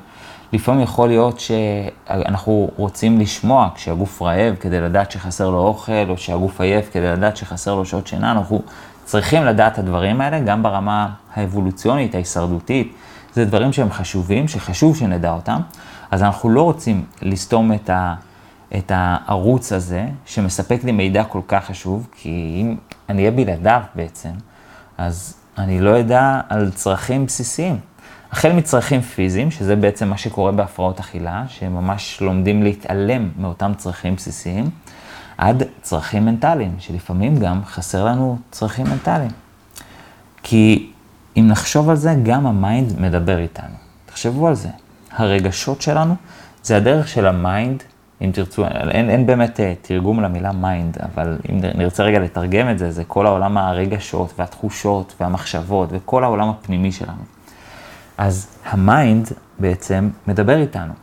לפעמים 0.54 0.82
יכול 0.82 1.08
להיות 1.08 1.40
שאנחנו 1.40 2.70
רוצים 2.76 3.20
לשמוע 3.20 3.70
כשהגוף 3.76 4.22
רעב 4.22 4.56
כדי 4.56 4.82
לדעת 4.82 5.12
שחסר 5.12 5.50
לו 5.50 5.58
אוכל, 5.58 6.10
או 6.10 6.18
שהגוף 6.18 6.62
עייף 6.62 6.90
כדי 6.92 7.08
לדעת 7.08 7.38
שחסר 7.38 7.76
לו 7.76 7.86
שעות 7.86 8.08
שינה, 8.08 8.32
אנחנו 8.32 8.62
צריכים 9.06 9.46
לדעת 9.46 9.74
את 9.74 9.80
הדברים 9.80 10.22
האלה 10.22 10.40
גם 10.40 10.64
ברמה 10.64 11.10
האבולוציונית, 11.34 12.16
ההישרדותית. 12.16 12.94
זה 13.34 13.46
דברים 13.46 13.74
שהם 13.74 13.92
חשובים, 13.92 14.48
שחשוב 14.48 14.98
שנדע 14.98 15.32
אותם, 15.32 15.62
אז 16.12 16.24
אנחנו 16.24 16.50
לא 16.50 16.62
רוצים 16.62 17.06
לסתום 17.22 17.74
את, 17.74 17.90
ה, 17.90 18.14
את 18.78 18.92
הערוץ 18.96 19.74
הזה, 19.74 20.06
שמספק 20.26 20.84
לי 20.84 20.92
מידע 20.92 21.24
כל 21.24 21.42
כך 21.48 21.66
חשוב, 21.66 22.08
כי 22.16 22.62
אם 22.62 22.76
אני 23.12 23.22
אהיה 23.22 23.32
בלעדיו 23.32 23.82
בעצם, 23.96 24.30
אז 24.98 25.38
אני 25.58 25.82
לא 25.82 26.00
אדע 26.00 26.42
על 26.50 26.72
צרכים 26.72 27.26
בסיסיים. 27.26 27.80
החל 28.32 28.52
מצרכים 28.52 29.02
פיזיים, 29.02 29.52
שזה 29.52 29.76
בעצם 29.76 30.10
מה 30.10 30.18
שקורה 30.18 30.52
בהפרעות 30.52 31.00
אכילה, 31.00 31.44
שהם 31.48 31.74
ממש 31.74 32.22
לומדים 32.22 32.64
להתעלם 32.64 33.30
מאותם 33.38 33.72
צרכים 33.78 34.16
בסיסיים, 34.16 34.70
עד 35.38 35.64
צרכים 35.82 36.26
מנטליים, 36.26 36.76
שלפעמים 36.80 37.38
גם 37.38 37.62
חסר 37.66 38.06
לנו 38.06 38.38
צרכים 38.52 38.86
מנטליים. 38.90 39.32
כי 40.44 40.92
אם 41.38 41.48
נחשוב 41.48 41.90
על 41.90 41.96
זה, 41.96 42.16
גם 42.24 42.48
ה 42.48 42.58
mind 42.58 43.00
מדבר 43.00 43.38
איתנו. 43.38 43.76
תחשבו 44.06 44.48
על 44.48 44.56
זה. 44.56 44.70
הרגשות 45.12 45.82
שלנו 45.82 46.16
זה 46.64 46.78
הדרך 46.78 47.08
של 47.08 47.28
ה 47.28 47.37
mind, 47.37 47.84
אם 48.22 48.32
תרצו, 48.34 48.66
אין, 48.66 49.10
אין 49.10 49.26
באמת 49.26 49.60
אה, 49.60 49.88
תרגום 49.88 50.22
למילה 50.22 50.52
mind, 50.52 50.98
אבל 51.02 51.38
אם 51.52 51.60
נרצה 51.76 52.04
רגע 52.04 52.20
לתרגם 52.20 52.70
את 52.70 52.80
זה, 52.80 52.92
זה 52.92 53.04
כל 53.04 53.26
העולם 53.26 53.58
הרגשות 53.58 54.34
והתחושות 54.40 55.16
והמחשבות 55.20 55.90
וכל 55.92 56.24
העולם 56.24 56.50
הפנימי 56.50 56.92
שלנו. 56.92 57.22
אז 58.18 58.48
ה 58.66 58.79
mind 58.79 59.30
בעצם 59.60 60.10
מדבר 60.28 60.58
איתנו. 60.58 60.94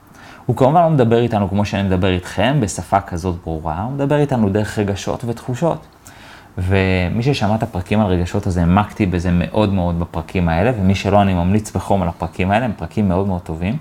הוא 0.47 0.57
כמובן 0.57 0.83
לא 0.83 0.91
מדבר 0.91 1.19
איתנו 1.19 1.49
כמו 1.49 1.65
שאני 1.65 1.83
מדבר 1.83 2.09
איתכם, 2.09 2.57
בשפה 2.61 3.01
כזאת 3.01 3.37
ברורה, 3.45 3.83
הוא 3.83 3.93
מדבר 3.93 4.19
איתנו 4.19 4.49
דרך 4.49 4.79
רגשות 4.79 5.25
ותחושות. 5.25 5.87
ומי 6.59 7.23
ששמע 7.23 7.55
את 7.55 7.63
הפרקים 7.63 8.01
על 8.01 8.07
רגשות, 8.07 8.47
אז 8.47 8.57
העמקתי 8.57 9.07
בזה 9.07 9.31
מאוד 9.33 9.73
מאוד 9.73 10.01
בפרקים 10.01 10.49
האלה, 10.49 10.73
ומי 10.79 10.95
שלא, 10.95 11.23
אני 11.23 11.35
ממליץ 11.35 11.77
בחום 11.77 12.03
על 12.03 12.09
הפרקים 12.09 12.51
האלה, 12.51 12.65
הם 12.65 12.73
פרקים 12.77 13.09
מאוד 13.09 13.27
מאוד 13.27 13.41
טובים. 13.41 13.77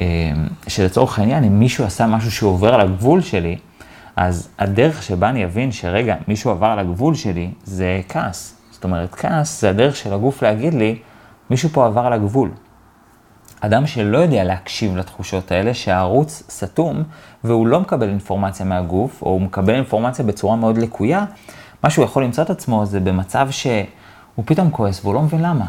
אה, 0.00 0.06
שלצורך 0.68 1.18
העניין, 1.18 1.44
אם 1.44 1.58
מישהו 1.58 1.84
עשה 1.84 2.06
משהו 2.06 2.30
שעובר 2.30 2.74
על 2.74 2.80
הגבול 2.80 3.20
שלי, 3.20 3.56
אז 4.16 4.48
הדרך 4.58 5.02
שבה 5.02 5.28
אני 5.28 5.44
אבין 5.44 5.72
שרגע, 5.72 6.16
מישהו 6.28 6.50
עבר 6.50 6.66
על 6.66 6.78
הגבול 6.78 7.14
שלי, 7.14 7.50
זה 7.64 8.00
כעס. 8.08 8.56
זאת 8.70 8.84
אומרת, 8.84 9.14
כעס 9.14 9.60
זה 9.60 9.70
הדרך 9.70 9.96
של 9.96 10.12
הגוף 10.12 10.42
להגיד 10.42 10.74
לי, 10.74 10.98
מישהו 11.50 11.68
פה 11.68 11.86
עבר 11.86 12.00
על 12.00 12.12
הגבול. 12.12 12.50
אדם 13.60 13.86
שלא 13.86 14.18
יודע 14.18 14.44
להקשיב 14.44 14.96
לתחושות 14.96 15.52
האלה, 15.52 15.74
שהערוץ 15.74 16.42
סתום 16.50 17.02
והוא 17.44 17.66
לא 17.66 17.80
מקבל 17.80 18.08
אינפורמציה 18.08 18.66
מהגוף, 18.66 19.22
או 19.22 19.30
הוא 19.30 19.40
מקבל 19.40 19.74
אינפורמציה 19.74 20.24
בצורה 20.24 20.56
מאוד 20.56 20.78
לקויה, 20.78 21.24
מה 21.84 21.90
שהוא 21.90 22.04
יכול 22.04 22.24
למצוא 22.24 22.44
את 22.44 22.50
עצמו 22.50 22.86
זה 22.86 23.00
במצב 23.00 23.48
שהוא 23.50 24.44
פתאום 24.44 24.70
כועס 24.70 25.00
והוא 25.04 25.14
לא 25.14 25.22
מבין 25.22 25.42
למה. 25.42 25.66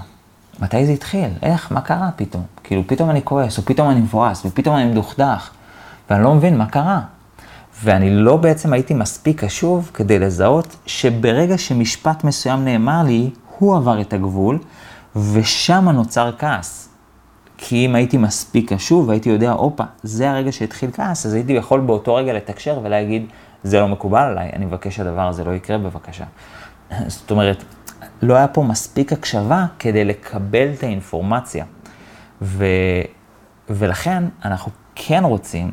מתי 0.60 0.86
זה 0.86 0.92
התחיל? 0.92 1.30
איך? 1.42 1.72
מה 1.72 1.82
קרה 1.82 2.10
פתאום? 2.16 2.44
כאילו 2.64 2.84
פתאום 2.88 3.10
אני 3.10 3.22
כועס, 3.24 3.58
או 3.58 3.64
פתאום 3.64 3.90
אני 3.90 4.00
מבואס, 4.00 4.46
ופתאום 4.46 4.76
אני 4.76 4.86
מדוכדך, 4.86 5.50
ואני 6.10 6.24
לא 6.24 6.36
מבין 6.36 6.58
מה 6.58 6.66
קרה. 6.66 7.02
ואני 7.84 8.16
לא 8.16 8.38
בעצם 8.38 8.74
הייתי 8.74 8.94
מספיק 8.94 9.44
קשוב 9.44 9.92
כדי 9.94 10.20
לזהות 10.20 10.76
שברגע 10.86 11.58
שמשפט 11.58 12.24
מסוים 12.24 12.66
נאמר 12.66 13.04
לי, 13.04 13.30
הוא 13.58 13.76
עבר 13.76 14.02
את 14.02 14.14
הגבול, 14.14 14.60
ושם 15.16 15.90
נוצר 15.90 16.32
כעס. 16.40 16.90
כי 17.58 17.86
אם 17.86 17.96
הייתי 17.96 18.18
מספיק 18.18 18.74
קשוב 18.74 19.08
והייתי 19.10 19.30
יודע, 19.30 19.52
הופה, 19.52 19.84
זה 20.04 20.30
הרגע 20.30 20.52
שהתחיל 20.52 20.90
כעס, 20.94 21.26
אז 21.26 21.34
הייתי 21.34 21.54
יכול 21.54 21.80
באותו 21.80 22.16
רגע 22.16 22.34
לתקשר 22.34 22.80
ולהגיד, 22.84 23.26
זה 23.64 23.80
לא 23.80 23.88
מקובל 23.88 24.22
עליי, 24.22 24.50
אני 24.54 24.66
מבקש 24.66 24.96
שהדבר 24.96 25.28
הזה 25.28 25.44
לא 25.44 25.52
יקרה 25.52 25.78
בבקשה. 25.78 26.26
זאת 27.08 27.32
אומרת, 27.32 27.64
לא 28.22 28.36
היה 28.36 28.48
פה 28.48 28.64
מספיק 28.64 29.14
הקשבה 29.14 29.66
כדי 29.80 30.06
לקבל 30.06 30.68
את 30.74 30.84
האינפורמציה. 30.84 31.66
ו... 32.42 32.66
ולכן 33.70 34.24
אנחנו 34.46 34.72
כן 34.96 35.24
רוצים 35.24 35.72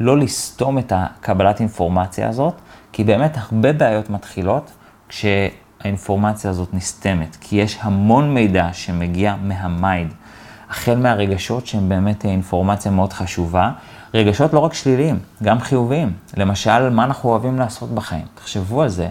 לא 0.00 0.18
לסתום 0.18 0.78
את 0.78 0.92
הקבלת 0.96 1.60
אינפורמציה 1.60 2.28
הזאת, 2.28 2.54
כי 2.92 3.04
באמת 3.04 3.36
הרבה 3.36 3.72
בעיות 3.72 4.10
מתחילות 4.10 4.70
כש... 5.08 5.26
האינפורמציה 5.80 6.50
הזאת 6.50 6.74
נסתמת, 6.74 7.36
כי 7.40 7.56
יש 7.56 7.78
המון 7.80 8.34
מידע 8.34 8.68
שמגיע 8.72 9.34
מה 9.42 9.63
mind, 9.63 10.14
החל 10.70 10.94
מהרגשות 10.94 11.66
שהם 11.66 11.88
באמת 11.88 12.24
אינפורמציה 12.24 12.92
מאוד 12.92 13.12
חשובה, 13.12 13.70
רגשות 14.14 14.52
לא 14.52 14.58
רק 14.58 14.74
שליליים, 14.74 15.18
גם 15.42 15.60
חיוביים. 15.60 16.12
למשל, 16.36 16.90
מה 16.90 17.04
אנחנו 17.04 17.30
אוהבים 17.30 17.58
לעשות 17.58 17.90
בחיים. 17.90 18.26
תחשבו 18.34 18.82
על 18.82 18.88
זה, 18.88 19.08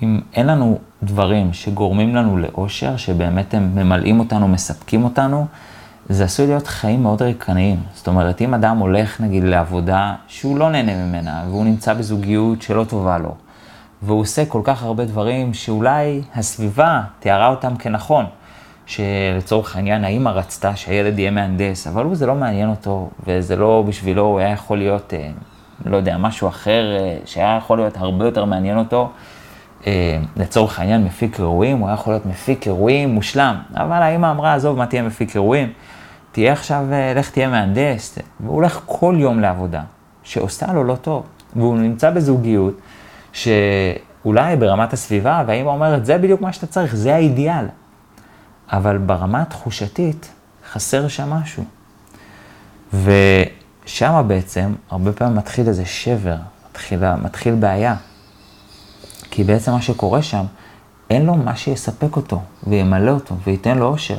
שאם 0.00 0.20
אין 0.34 0.46
לנו 0.46 0.78
דברים 1.02 1.52
שגורמים 1.52 2.16
לנו 2.16 2.38
לאושר, 2.38 2.96
שבאמת 2.96 3.54
הם 3.54 3.74
ממלאים 3.74 4.20
אותנו, 4.20 4.48
מספקים 4.48 5.04
אותנו, 5.04 5.46
זה 6.08 6.24
עשוי 6.24 6.46
להיות 6.46 6.66
חיים 6.66 7.02
מאוד 7.02 7.22
ריקניים. 7.22 7.80
זאת 7.94 8.06
אומרת, 8.06 8.40
אם 8.40 8.54
אדם 8.54 8.78
הולך 8.78 9.20
נגיד 9.20 9.44
לעבודה 9.44 10.14
שהוא 10.26 10.58
לא 10.58 10.70
נהנה 10.70 11.06
ממנה, 11.06 11.44
והוא 11.48 11.64
נמצא 11.64 11.94
בזוגיות 11.94 12.62
שלא 12.62 12.84
טובה 12.84 13.18
לו, 13.18 13.34
והוא 14.02 14.20
עושה 14.20 14.46
כל 14.46 14.60
כך 14.64 14.82
הרבה 14.82 15.04
דברים 15.04 15.54
שאולי 15.54 16.22
הסביבה 16.34 17.02
תיארה 17.20 17.48
אותם 17.48 17.76
כנכון, 17.76 18.26
שלצורך 18.86 19.76
העניין 19.76 20.04
האמא 20.04 20.28
רצתה 20.28 20.76
שהילד 20.76 21.18
יהיה 21.18 21.30
מהנדס, 21.30 21.86
אבל 21.86 22.04
הוא 22.04 22.14
זה 22.14 22.26
לא 22.26 22.34
מעניין 22.34 22.70
אותו, 22.70 23.10
וזה 23.26 23.56
לא 23.56 23.84
בשבילו, 23.88 24.22
הוא 24.22 24.38
היה 24.38 24.50
יכול 24.50 24.78
להיות, 24.78 25.14
אה, 25.14 25.30
לא 25.86 25.96
יודע, 25.96 26.18
משהו 26.18 26.48
אחר 26.48 26.96
אה, 26.96 27.16
שהיה 27.24 27.58
יכול 27.58 27.78
להיות 27.78 27.96
הרבה 27.96 28.24
יותר 28.24 28.44
מעניין 28.44 28.78
אותו. 28.78 29.10
אה, 29.86 30.18
לצורך 30.36 30.78
העניין 30.78 31.04
מפיק 31.04 31.40
אירועים, 31.40 31.78
הוא 31.78 31.88
היה 31.88 31.94
יכול 31.94 32.12
להיות 32.12 32.26
מפיק 32.26 32.66
אירועים 32.66 33.08
מושלם, 33.08 33.56
אבל 33.74 34.02
האמא 34.02 34.30
אמרה, 34.30 34.54
עזוב, 34.54 34.78
מה 34.78 34.86
תהיה 34.86 35.02
מפיק 35.02 35.34
אירועים? 35.34 35.72
תהיה 36.32 36.52
עכשיו, 36.52 36.84
לך 37.16 37.30
תהיה 37.30 37.48
מהנדס, 37.48 38.18
והוא 38.40 38.54
הולך 38.54 38.80
כל 38.86 39.16
יום 39.18 39.40
לעבודה, 39.40 39.82
שעושה 40.22 40.72
לו 40.72 40.84
לא 40.84 40.94
טוב, 40.94 41.22
והוא 41.56 41.76
נמצא 41.76 42.10
בזוגיות, 42.10 42.80
שאולי 43.32 44.56
ברמת 44.58 44.92
הסביבה, 44.92 45.42
והאמא 45.46 45.68
אומרת, 45.68 46.06
זה 46.06 46.18
בדיוק 46.18 46.40
מה 46.40 46.52
שאתה 46.52 46.66
צריך, 46.66 46.94
זה 46.96 47.14
האידיאל. 47.14 47.66
אבל 48.72 48.98
ברמה 48.98 49.42
התחושתית, 49.42 50.32
חסר 50.72 51.08
שם 51.08 51.30
משהו. 51.30 51.64
ושם 52.92 54.24
בעצם, 54.26 54.72
הרבה 54.90 55.12
פעמים 55.12 55.36
מתחיל 55.36 55.68
איזה 55.68 55.84
שבר, 55.84 56.36
מתחיל, 56.70 57.14
מתחיל 57.14 57.54
בעיה. 57.54 57.94
כי 59.34 59.44
בעצם 59.44 59.72
מה 59.72 59.82
שקורה 59.82 60.22
שם, 60.22 60.44
אין 61.10 61.26
לו 61.26 61.34
מה 61.34 61.56
שיספק 61.56 62.16
אותו, 62.16 62.42
וימלא 62.66 63.10
אותו, 63.10 63.34
וייתן 63.46 63.78
לו 63.78 63.86
אושר. 63.86 64.16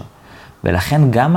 ולכן 0.63 1.01
גם 1.11 1.35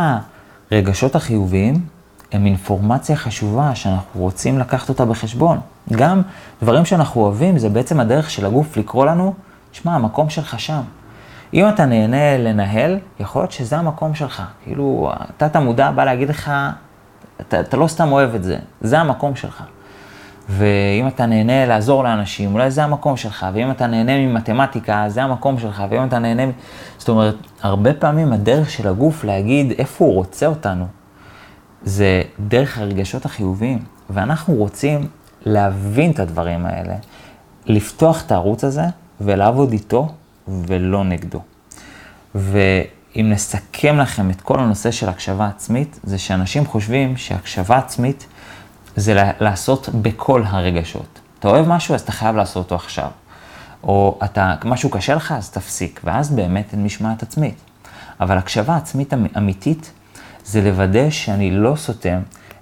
הרגשות 0.71 1.15
החיוביים 1.15 1.87
הם 2.33 2.47
אינפורמציה 2.47 3.17
חשובה 3.17 3.75
שאנחנו 3.75 4.21
רוצים 4.21 4.59
לקחת 4.59 4.89
אותה 4.89 5.05
בחשבון. 5.05 5.61
גם 5.93 6.23
דברים 6.63 6.85
שאנחנו 6.85 7.21
אוהבים, 7.21 7.59
זה 7.59 7.69
בעצם 7.69 8.01
הדרך 8.01 8.31
של 8.31 8.47
הגוף 8.47 8.77
לקרוא 8.77 9.07
לנו, 9.07 9.35
שמע, 9.73 9.95
המקום 9.95 10.31
שלך 10.31 10.61
שם. 10.61 10.81
אם 11.55 11.69
אתה 11.69 11.87
נהנה 11.87 12.39
לנהל, 12.39 12.99
יכול 13.21 13.43
להיות 13.43 13.53
שזה 13.53 13.77
המקום 13.77 14.15
שלך. 14.15 14.43
כאילו, 14.65 15.13
תת 15.37 15.57
המודע 15.57 15.91
בא 15.91 16.05
להגיד 16.05 16.29
לך, 16.29 16.53
אתה, 17.41 17.61
אתה 17.61 17.77
לא 17.77 17.87
סתם 17.87 18.13
אוהב 18.13 18.35
את 18.35 18.45
זה, 18.45 18.59
זה 18.81 19.01
המקום 19.01 19.37
שלך. 19.37 19.63
ואם 20.49 21.09
אתה 21.09 21.27
נהנה 21.27 21.67
לעזור 21.67 22.05
לאנשים, 22.05 22.55
אולי 22.55 22.71
זה 22.71 22.85
המקום 22.85 23.17
שלך, 23.17 23.47
ואם 23.53 23.71
אתה 23.71 23.87
נהנה 23.87 24.27
ממתמטיקה, 24.27 25.05
זה 25.09 25.23
המקום 25.23 25.59
שלך, 25.59 25.83
ואם 25.91 26.05
אתה 26.05 26.19
נהנה... 26.19 26.43
זאת 26.99 27.09
אומרת, 27.09 27.35
הרבה 27.63 27.95
פעמים 27.95 28.33
הדרך 28.33 28.71
של 28.71 28.89
הגוף 28.89 29.25
להגיד 29.25 29.73
איפה 29.79 30.05
הוא 30.05 30.15
רוצה 30.15 30.47
אותנו, 30.47 30.87
זה 31.83 32.23
דרך 32.41 32.79
הרגשות 32.79 33.25
החיוביים. 33.25 33.79
ואנחנו 34.11 34.55
רוצים 34.55 35.09
להבין 35.47 36.11
את 36.11 36.19
הדברים 36.19 36.67
האלה, 36.67 36.95
לפתוח 37.67 38.23
את 38.27 38.33
הערוץ 38.33 38.65
הזה 38.65 38.85
ולעבוד 39.21 39.73
איתו 39.73 40.09
ולא 40.49 41.05
נגדו. 41.05 41.41
ואם 42.35 43.31
נסכם 43.31 43.99
לכם 43.99 44.31
את 44.31 44.41
כל 44.41 44.61
הנושא 44.61 44.91
של 44.91 45.09
הקשבה 45.09 45.47
עצמית, 45.47 46.01
זה 46.03 46.19
שאנשים 46.19 46.67
חושבים 46.67 47.17
שהקשבה 47.17 47.79
עצמית 47.79 48.27
זה 48.99 49.33
לעשות 49.41 49.89
בכל 49.89 50.43
הרגשות. 50.47 51.21
אתה 51.39 51.49
אוהב 51.49 51.69
משהו, 51.69 51.95
אז 51.95 52.01
אתה 52.01 52.13
חייב 52.13 52.37
לעשות 52.37 52.65
אותו 52.65 52.75
עכשיו. 52.75 53.09
או 53.83 54.19
אתה, 54.25 54.55
משהו 54.65 54.91
קשה 54.91 55.15
לך, 55.15 55.33
אז 55.33 55.51
תפסיק, 55.51 56.01
ואז 56.05 56.31
באמת 56.31 56.73
אין 56.73 56.85
משמעת 56.85 57.23
עצמית. 57.23 57.55
אבל 58.21 58.39
הקשבה 58.39 58.77
עצמית 58.77 59.15
אמ-, 59.15 59.27
אמיתית 59.37 59.93
זה 60.45 60.61
לוודא 60.61 61.11
שאני 61.11 61.51
לא 61.51 61.77
סותם 61.77 62.19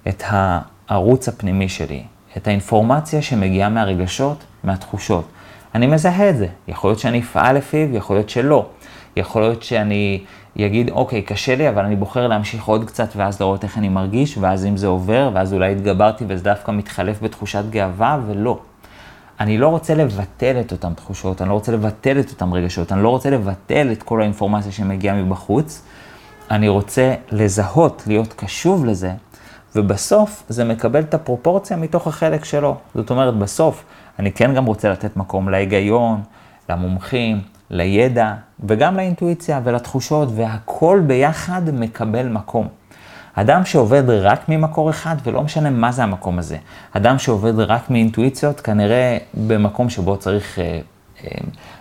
את 0.07 0.23
הערוץ 0.27 1.27
הפנימי 1.27 1.69
שלי, 1.69 2.03
את 2.37 2.47
האינפורמציה 2.47 3.21
שמגיעה 3.21 3.69
מהרגשות, 3.69 4.43
מהתחושות. 4.63 5.27
אני 5.75 5.87
מזהה 5.87 6.29
את 6.29 6.37
זה. 6.37 6.47
יכול 6.67 6.89
להיות 6.89 6.99
שאני 6.99 7.19
אפעל 7.19 7.57
לפיו, 7.57 7.95
יכול 7.95 8.15
להיות 8.15 8.29
שלא. 8.29 8.69
יכול 9.15 9.41
להיות 9.41 9.63
שאני 9.63 10.23
אגיד, 10.65 10.89
אוקיי, 10.89 11.21
קשה 11.21 11.55
לי, 11.55 11.69
אבל 11.69 11.85
אני 11.85 11.95
בוחר 11.95 12.27
להמשיך 12.27 12.65
עוד 12.65 12.85
קצת, 12.85 13.09
ואז 13.15 13.41
לראות 13.41 13.63
איך 13.63 13.77
אני 13.77 13.89
מרגיש, 13.89 14.37
ואז 14.37 14.65
אם 14.65 14.77
זה 14.77 14.87
עובר, 14.87 15.29
ואז 15.33 15.53
אולי 15.53 15.71
התגברתי 15.71 16.25
וזה 16.27 16.43
דווקא 16.43 16.71
מתחלף 16.71 17.21
בתחושת 17.23 17.63
גאווה, 17.69 18.19
ולא. 18.27 18.59
אני 19.39 19.57
לא 19.57 19.67
רוצה 19.67 19.95
לבטל 19.95 20.59
את 20.59 20.71
אותן 20.71 20.93
תחושות, 20.93 21.41
אני 21.41 21.49
לא 21.49 21.53
רוצה 21.53 21.71
לבטל 21.71 22.19
את 22.19 22.29
אותן 22.29 22.51
רגשות, 22.51 22.91
אני 22.91 23.03
לא 23.03 23.09
רוצה 23.09 23.29
לבטל 23.29 23.89
את 23.91 24.03
כל 24.03 24.21
האינפורמציה 24.21 24.71
שמגיעה 24.71 25.23
מבחוץ. 25.23 25.83
אני 26.51 26.67
רוצה 26.67 27.13
לזהות, 27.31 28.03
להיות 28.07 28.33
קשוב 28.33 28.85
לזה, 28.85 29.11
ובסוף 29.75 30.43
זה 30.49 30.63
מקבל 30.63 30.99
את 30.99 31.13
הפרופורציה 31.13 31.77
מתוך 31.77 32.07
החלק 32.07 32.45
שלו. 32.45 32.75
זאת 32.95 33.09
אומרת, 33.09 33.33
בסוף 33.33 33.83
אני 34.19 34.31
כן 34.31 34.53
גם 34.53 34.65
רוצה 34.65 34.89
לתת 34.89 35.17
מקום 35.17 35.49
להיגיון, 35.49 36.21
למומחים, 36.69 37.41
לידע, 37.69 38.33
וגם 38.63 38.97
לאינטואיציה 38.97 39.61
ולתחושות, 39.63 40.29
והכל 40.35 41.01
ביחד 41.07 41.61
מקבל 41.73 42.27
מקום. 42.27 42.67
אדם 43.33 43.65
שעובד 43.65 44.09
רק 44.09 44.49
ממקור 44.49 44.89
אחד, 44.89 45.15
ולא 45.23 45.41
משנה 45.41 45.69
מה 45.69 45.91
זה 45.91 46.03
המקום 46.03 46.39
הזה, 46.39 46.57
אדם 46.91 47.19
שעובד 47.19 47.59
רק 47.59 47.89
מאינטואיציות, 47.89 48.61
כנראה 48.61 49.17
במקום 49.47 49.89
שבו 49.89 50.17
צריך 50.17 50.59
אה, 50.59 50.79
אה, 51.23 51.29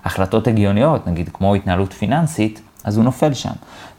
החלטות 0.05 0.46
הגיוניות, 0.46 1.07
נגיד 1.07 1.31
כמו 1.33 1.55
התנהלות 1.55 1.92
פיננסית, 1.92 2.61
אז 2.85 2.96
הוא 2.96 3.05
נופל 3.05 3.35
שם. 3.35 3.53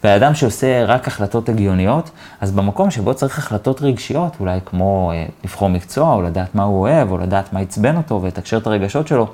והאדם 0.04 0.36
שעושה 0.36 0.86
רק 0.86 1.08
החלטות 1.08 1.50
הגיוניות, 1.50 2.12
אז 2.42 2.52
במקום 2.52 2.92
שבו 2.92 3.14
צריך 3.14 3.38
החלטות 3.38 3.82
רגשיות, 3.82 4.38
אולי 4.40 4.60
כמו 4.66 5.12
אה, 5.14 5.26
לבחור 5.44 5.70
מקצוע, 5.70 6.14
או 6.14 6.22
לדעת 6.22 6.56
מה 6.56 6.64
הוא 6.64 6.80
אוהב, 6.82 7.12
או 7.12 7.18
לדעת 7.18 7.54
מה 7.54 7.60
עצבן 7.60 7.98
אותו, 7.98 8.22
ולתקשר 8.22 8.58
את 8.58 8.68
הרגשות 8.68 9.08
שלו, 9.08 9.28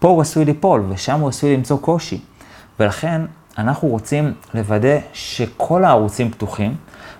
פה 0.00 0.08
הוא 0.08 0.20
עשוי 0.20 0.44
ליפול, 0.44 0.84
ושם 0.88 1.20
הוא 1.20 1.28
עשוי 1.28 1.56
למצוא 1.56 1.78
קושי. 1.78 2.20
ולכן 2.80 3.22
אנחנו 3.58 3.88
רוצים 3.88 4.34
לוודא 4.54 4.98
שכל 5.12 5.84
הערוצים 5.84 6.30
פתוחים. 6.30 6.76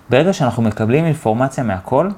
ברגע 0.09 0.33
שאנחנו 0.33 0.63
מקבלים 0.63 1.05
אינפורמציה 1.05 1.63
מהכל, 1.63 2.09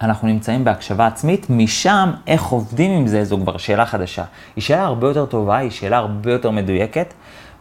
אנחנו 0.00 0.28
נמצאים 0.28 0.64
בהקשבה 0.64 1.06
עצמית, 1.06 1.46
משם 1.50 2.10
איך 2.26 2.44
עובדים 2.44 2.90
עם 2.90 3.06
זה, 3.06 3.24
זו 3.24 3.38
כבר 3.38 3.56
שאלה 3.56 3.86
חדשה. 3.86 4.24
היא 4.56 4.62
שאלה 4.62 4.84
הרבה 4.84 5.08
יותר 5.08 5.26
טובה, 5.26 5.56
היא 5.56 5.70
שאלה 5.70 5.96
הרבה 5.96 6.32
יותר 6.32 6.50
מדויקת, 6.50 7.14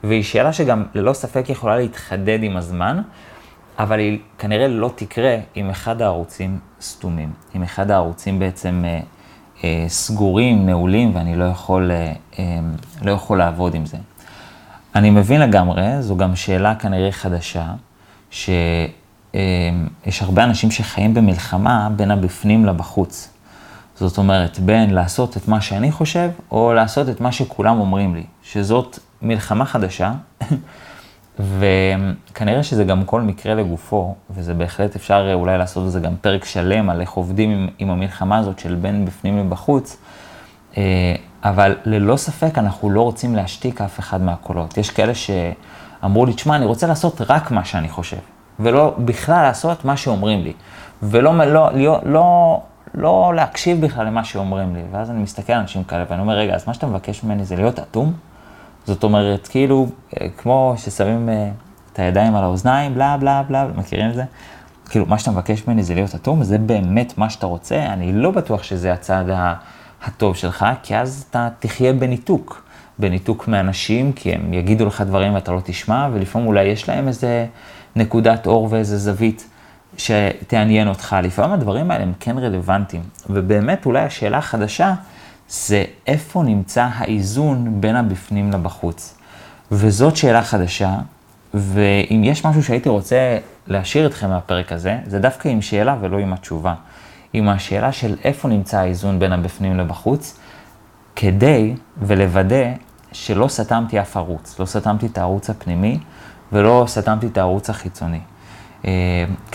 והיא 0.04 0.24
שאלה 0.24 0.54
שגם 0.54 0.84
ללא 0.94 1.14
ספק 1.14 1.50
יכולה 1.50 1.78
להתחדד 1.78 2.40
עם 2.44 2.58
הזמן, 2.58 3.02
אבל 3.80 4.00
היא 4.00 4.20
כנראה 4.38 4.68
לא 4.68 4.92
תקרה 4.96 5.36
אם 5.58 5.70
אחד 5.70 6.02
הערוצים 6.02 6.60
סתומים, 6.82 7.32
אם 7.56 7.64
אחד 7.64 7.92
הערוצים 7.92 8.40
בעצם 8.40 8.84
אה, 9.63 9.86
סגורים, 9.88 10.65
נעולים, 10.65 11.15
ואני 11.15 11.36
לא 11.36 11.43
יכול, 11.43 11.91
אה, 11.91 12.13
אה, 12.39 12.60
לא 13.02 13.12
יכול 13.12 13.38
לעבוד 13.38 13.76
עם 13.76 13.86
זה. 13.86 13.98
אני 14.96 15.10
מבין 15.10 15.41
לגמרי, 15.41 16.02
זו 16.02 16.17
גם 16.17 16.36
שאלה 16.36 16.76
כנראה 16.76 17.12
חדשה, 17.12 17.65
שיש 18.32 18.89
אה, 19.36 20.22
הרבה 20.22 20.43
אנשים 20.43 20.72
שחיים 20.72 21.13
במלחמה 21.13 21.89
בין 21.96 22.12
הבפנים 22.12 22.65
לבחוץ. 22.65 23.30
זאת 23.96 24.17
אומרת, 24.17 24.60
בין 24.60 24.93
לעשות 24.93 25.38
את 25.38 25.48
מה 25.48 25.62
שאני 25.62 25.91
חושב, 25.91 26.30
או 26.52 26.74
לעשות 26.74 27.10
את 27.10 27.22
מה 27.22 27.32
שכולם 27.32 27.80
אומרים 27.80 28.15
לי, 28.15 28.24
שזאת 28.43 29.00
מלחמה 29.22 29.65
חדשה, 29.65 30.13
וכנראה 31.39 32.63
שזה 32.63 32.84
גם 32.84 33.06
כל 33.06 33.21
מקרה 33.21 33.56
לגופו, 33.56 34.15
וזה 34.30 34.54
בהחלט 34.54 34.95
אפשר 34.95 35.32
אולי 35.34 35.58
לעשות 35.58 35.86
לזה 35.86 36.00
גם 36.00 36.15
פרק 36.21 36.45
שלם 36.45 36.89
על 36.89 37.02
איך 37.02 37.12
עובדים 37.12 37.52
עם, 37.52 37.67
עם 37.80 37.89
המלחמה 37.89 38.38
הזאת 38.38 38.60
של 38.60 38.76
בין 38.76 39.06
בפנים 39.06 39.38
לבחוץ, 39.38 39.97
אה, 40.78 41.15
אבל 41.43 41.76
ללא 41.86 42.17
ספק 42.17 42.58
אנחנו 42.58 42.89
לא 42.89 43.02
רוצים 43.02 43.36
להשתיק 43.36 43.82
אף 43.82 44.00
אחד 44.00 44.21
מהקולות. 44.21 44.78
יש 44.78 44.89
כאלה 44.89 45.13
שאמרו 45.15 46.26
לי, 46.26 46.34
תשמע, 46.34 46.56
אני 46.56 46.65
רוצה 46.65 46.88
לעשות 46.88 47.21
רק 47.30 47.52
מה 47.52 47.65
שאני 47.65 47.89
חושב, 47.89 48.17
ולא 48.60 48.95
בכלל 48.97 49.43
לעשות 49.43 49.86
מה 49.86 49.97
שאומרים 49.97 50.43
לי, 50.43 50.54
ולא 51.04 51.38
לא, 51.38 51.73
לא, 51.73 52.00
לא, 52.04 52.62
לא 52.93 53.34
להקשיב 53.36 53.86
בכלל 53.86 54.06
למה 54.06 54.23
שאומרים 54.23 54.76
לי. 54.76 54.82
ואז 54.91 55.12
אני 55.12 55.23
מסתכל 55.23 55.54
על 55.54 55.60
אנשים 55.60 55.84
כאלה 55.84 56.06
ואני 56.10 56.21
אומר, 56.21 56.34
רגע, 56.34 56.56
אז 56.56 56.67
מה 56.67 56.73
שאתה 56.73 56.88
מבקש 56.88 57.23
ממני 57.23 57.45
זה 57.45 57.56
להיות 57.56 57.80
אטום? 57.80 58.13
זאת 58.88 59.04
אומרת, 59.04 59.47
כאילו, 59.47 59.88
אה, 60.21 60.28
כמו 60.38 60.73
ששמים 60.78 61.30
אה, 61.30 61.50
את 61.93 62.00
הידיים 62.00 62.36
על 62.36 62.43
האוזניים, 62.43 62.93
בלה 62.93 63.17
בלה 63.17 63.43
בלה, 63.43 63.67
מכירים 63.76 64.10
את 64.10 64.15
זה? 64.15 64.23
כאילו, 64.89 65.06
מה 65.06 65.19
שאתה 65.19 65.32
מבקש 65.32 65.67
ממני 65.67 65.84
זה 65.84 65.93
להיות 65.93 66.15
אטום, 66.15 66.43
זה 66.43 66.58
באמת 66.58 67.17
מה 67.17 67.30
שאתה 67.30 67.45
רוצה, 67.45 67.86
אני 67.86 68.13
לא 68.13 68.32
בטוח 68.32 68.63
שזה 68.63 68.93
הצעד 68.93 69.30
הטוב 70.04 70.36
שלך, 70.36 70.65
כי 70.84 70.95
אז 70.95 71.26
אתה 71.30 71.50
תחיה 71.60 71.93
בניתוק. 71.93 72.63
בניתוק 73.00 73.47
מאנשים, 73.47 74.13
כי 74.13 74.34
הם 74.34 74.54
יגידו 74.54 74.86
לך 74.86 75.02
דברים 75.02 75.34
ואתה 75.34 75.52
לא 75.52 75.62
תשמע, 75.63 76.08
ולפעמים 76.13 76.47
אולי 76.47 76.63
יש 76.63 76.89
להם 76.89 77.08
איזה 77.08 77.45
נקודת 77.95 78.47
אור 78.47 78.67
ואיזה 78.71 78.97
זווית 78.97 79.50
שתעניין 79.97 80.88
אותך. 80.88 81.15
לפעמים 81.23 81.52
הדברים 81.52 81.91
האלה 81.91 82.04
הם 82.04 82.13
כן 82.19 82.38
רלוונטיים. 82.38 83.04
ובאמת, 83.30 83.86
אולי 83.86 84.00
השאלה 84.00 84.38
החדשה, 84.38 84.93
זה 85.50 85.84
איפה 86.08 86.44
נמצא 86.44 86.90
האיזון 86.94 87.82
בין 87.82 87.96
הבפנים 87.96 88.52
לבחוץ. 88.52 89.18
וזאת 89.72 90.18
שאלה 90.18 90.44
חדשה, 90.44 90.96
ואם 91.54 92.22
יש 92.24 92.46
משהו 92.46 92.64
שהייתי 92.64 92.90
רוצה 92.90 93.38
להשאיר 93.68 94.08
אתכם 94.08 94.30
מהפרק 94.30 94.72
הזה, 94.72 94.98
זה 95.06 95.20
דווקא 95.20 95.48
עם 95.48 95.62
שאלה 95.62 95.96
ולא 96.02 96.18
עם 96.18 96.34
התשובה. 96.34 96.74
עם 97.34 97.50
השאלה 97.50 97.92
של 97.92 98.16
איפה 98.24 98.48
נמצא 98.48 98.78
האיזון 98.78 99.20
בין 99.20 99.34
הבפנים 99.34 99.78
לבחוץ, 99.78 100.40
כדי 101.16 101.76
ולוודא 101.98 102.66
שלא 103.12 103.48
סתמתי 103.48 104.02
אף 104.02 104.18
ערוץ, 104.18 104.60
לא 104.60 104.66
סתמתי 104.66 105.06
את 105.06 105.18
הערוץ 105.18 105.50
הפנימי 105.50 106.00
ולא 106.52 106.84
סתמתי 106.88 107.28
את 107.28 107.38
הערוץ 107.38 107.70
החיצוני. 107.70 108.20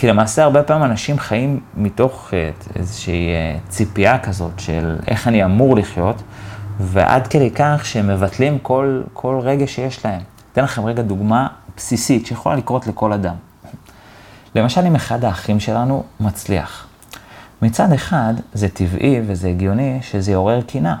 כי 0.03 0.07
למעשה 0.07 0.43
הרבה 0.43 0.63
פעמים 0.63 0.83
אנשים 0.83 1.19
חיים 1.19 1.59
מתוך 1.75 2.33
אה, 2.33 2.49
איזושהי 2.75 3.29
אה, 3.29 3.57
ציפייה 3.69 4.19
כזאת 4.19 4.59
של 4.59 4.95
איך 5.07 5.27
אני 5.27 5.45
אמור 5.45 5.75
לחיות, 5.75 6.21
ועד 6.79 7.27
כדי 7.27 7.51
כך 7.55 7.81
שהם 7.83 8.07
מבטלים 8.07 8.59
כל, 8.59 9.01
כל 9.13 9.39
רגע 9.41 9.67
שיש 9.67 10.05
להם. 10.05 10.21
אתן 10.51 10.63
לכם 10.63 10.85
רגע 10.85 11.01
דוגמה 11.01 11.47
בסיסית 11.77 12.25
שיכולה 12.25 12.55
לקרות 12.55 12.87
לכל 12.87 13.13
אדם. 13.13 13.35
למשל, 14.55 14.81
אם 14.85 14.95
אחד 14.95 15.25
האחים 15.25 15.59
שלנו 15.59 16.03
מצליח. 16.19 16.87
מצד 17.61 17.93
אחד, 17.93 18.33
זה 18.53 18.69
טבעי 18.69 19.21
וזה 19.27 19.47
הגיוני 19.49 19.99
שזה 20.01 20.31
יעורר 20.31 20.61
קינה. 20.61 20.95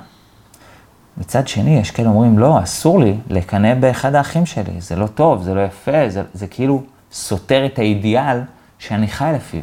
מצד 1.17 1.47
שני, 1.47 1.79
יש 1.79 1.91
כאלה 1.91 2.09
אומרים, 2.09 2.39
לא, 2.39 2.63
אסור 2.63 2.99
לי 2.99 3.17
לקנא 3.29 3.73
באחד 3.73 4.15
האחים 4.15 4.45
שלי, 4.45 4.81
זה 4.81 4.95
לא 4.95 5.07
טוב, 5.07 5.43
זה 5.43 5.53
לא 5.53 5.61
יפה, 5.61 6.09
זה, 6.09 6.23
זה 6.33 6.47
כאילו 6.47 6.83
סותר 7.11 7.65
את 7.65 7.79
האידיאל 7.79 8.39
שאני 8.87 9.07
חי 9.07 9.31
לפיו. 9.35 9.61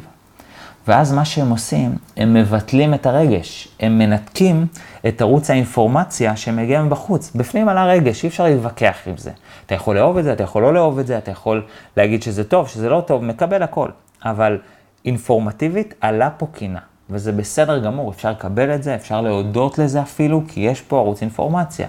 ואז 0.88 1.12
מה 1.12 1.24
שהם 1.24 1.50
עושים, 1.50 1.94
הם 2.16 2.34
מבטלים 2.34 2.94
את 2.94 3.06
הרגש, 3.06 3.68
הם 3.80 3.98
מנתקים 3.98 4.66
את 5.08 5.20
ערוץ 5.20 5.50
האינפורמציה 5.50 6.36
שמגיע 6.36 6.82
מבחוץ. 6.82 7.32
בפנים 7.34 7.68
על 7.68 7.78
הרגש, 7.78 8.24
אי 8.24 8.28
אפשר 8.28 8.44
להתווכח 8.44 8.96
עם 9.06 9.16
זה. 9.16 9.30
אתה 9.66 9.74
יכול 9.74 9.96
לאהוב 9.96 10.18
את 10.18 10.24
זה, 10.24 10.32
אתה 10.32 10.42
יכול 10.42 10.62
לא 10.62 10.74
לאהוב 10.74 10.98
את 10.98 11.06
זה, 11.06 11.18
אתה 11.18 11.30
יכול 11.30 11.62
להגיד 11.96 12.22
שזה 12.22 12.44
טוב, 12.44 12.68
שזה 12.68 12.88
לא 12.88 13.02
טוב, 13.06 13.24
מקבל 13.24 13.62
הכל. 13.62 13.90
אבל 14.24 14.58
אינפורמטיבית 15.04 15.94
עלה 16.00 16.30
פה 16.30 16.46
קינה, 16.52 16.80
וזה 17.10 17.32
בסדר 17.32 17.78
גמור, 17.78 18.10
אפשר 18.10 18.30
לקבל 18.30 18.74
את 18.74 18.82
זה, 18.82 18.94
אפשר 18.94 19.20
להודות 19.20 19.78
לזה 19.78 20.02
אפילו, 20.02 20.42
כי 20.48 20.60
יש 20.60 20.80
פה 20.80 20.98
ערוץ 20.98 21.20
אינפורמציה. 21.20 21.88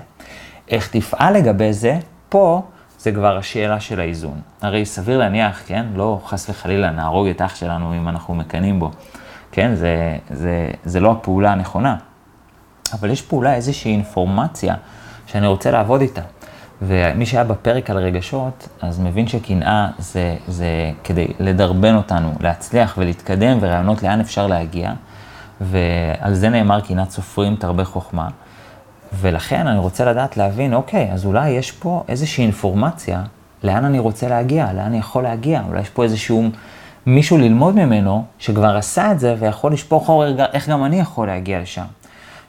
איך 0.69 0.89
תפעל 0.91 1.33
לגבי 1.33 1.73
זה, 1.73 1.99
פה 2.29 2.61
זה 3.01 3.11
כבר 3.11 3.37
השאלה 3.37 3.79
של 3.79 3.99
האיזון. 3.99 4.41
הרי 4.61 4.85
סביר 4.85 5.17
להניח, 5.17 5.61
כן, 5.65 5.85
לא 5.95 6.21
חס 6.25 6.49
וחלילה 6.49 6.91
נהרוג 6.91 7.27
את 7.27 7.41
אח 7.41 7.55
שלנו 7.55 7.93
אם 7.93 8.09
אנחנו 8.09 8.35
מקנאים 8.35 8.79
בו, 8.79 8.91
כן, 9.51 9.75
זה, 9.75 10.17
זה, 10.29 10.71
זה 10.85 10.99
לא 10.99 11.11
הפעולה 11.11 11.51
הנכונה. 11.51 11.95
אבל 12.93 13.09
יש 13.09 13.21
פה 13.21 13.35
אולי 13.35 13.53
איזושהי 13.53 13.91
אינפורמציה 13.91 14.75
שאני 15.27 15.47
רוצה 15.47 15.71
לעבוד 15.71 16.01
איתה. 16.01 16.21
ומי 16.81 17.25
שהיה 17.25 17.43
בפרק 17.43 17.89
על 17.89 17.97
רגשות, 17.97 18.67
אז 18.81 18.99
מבין 18.99 19.27
שקנאה 19.27 19.87
זה, 19.97 20.35
זה 20.47 20.91
כדי 21.03 21.27
לדרבן 21.39 21.95
אותנו, 21.95 22.33
להצליח 22.39 22.95
ולהתקדם, 22.97 23.57
ורעיונות 23.61 24.03
לאן 24.03 24.19
אפשר 24.19 24.47
להגיע. 24.47 24.91
ועל 25.61 26.33
זה 26.33 26.49
נאמר 26.49 26.81
קנאת 26.81 27.09
סופרים 27.11 27.55
תרבה 27.55 27.83
חוכמה. 27.83 28.27
ולכן 29.13 29.67
אני 29.67 29.79
רוצה 29.79 30.05
לדעת 30.05 30.37
להבין, 30.37 30.73
אוקיי, 30.73 31.11
אז 31.11 31.25
אולי 31.25 31.49
יש 31.49 31.71
פה 31.71 32.03
איזושהי 32.07 32.43
אינפורמציה, 32.43 33.23
לאן 33.63 33.85
אני 33.85 33.99
רוצה 33.99 34.29
להגיע, 34.29 34.73
לאן 34.73 34.85
אני 34.85 34.97
יכול 34.97 35.23
להגיע, 35.23 35.61
אולי 35.67 35.81
יש 35.81 35.89
פה 35.89 36.03
איזשהו 36.03 36.49
מישהו 37.05 37.37
ללמוד 37.37 37.75
ממנו, 37.75 38.25
שכבר 38.39 38.77
עשה 38.77 39.11
את 39.11 39.19
זה 39.19 39.35
ויכול 39.39 39.73
לשפוך 39.73 40.09
אור 40.09 40.23
איך 40.53 40.69
גם 40.69 40.85
אני 40.85 40.99
יכול 40.99 41.27
להגיע 41.27 41.61
לשם. 41.61 41.85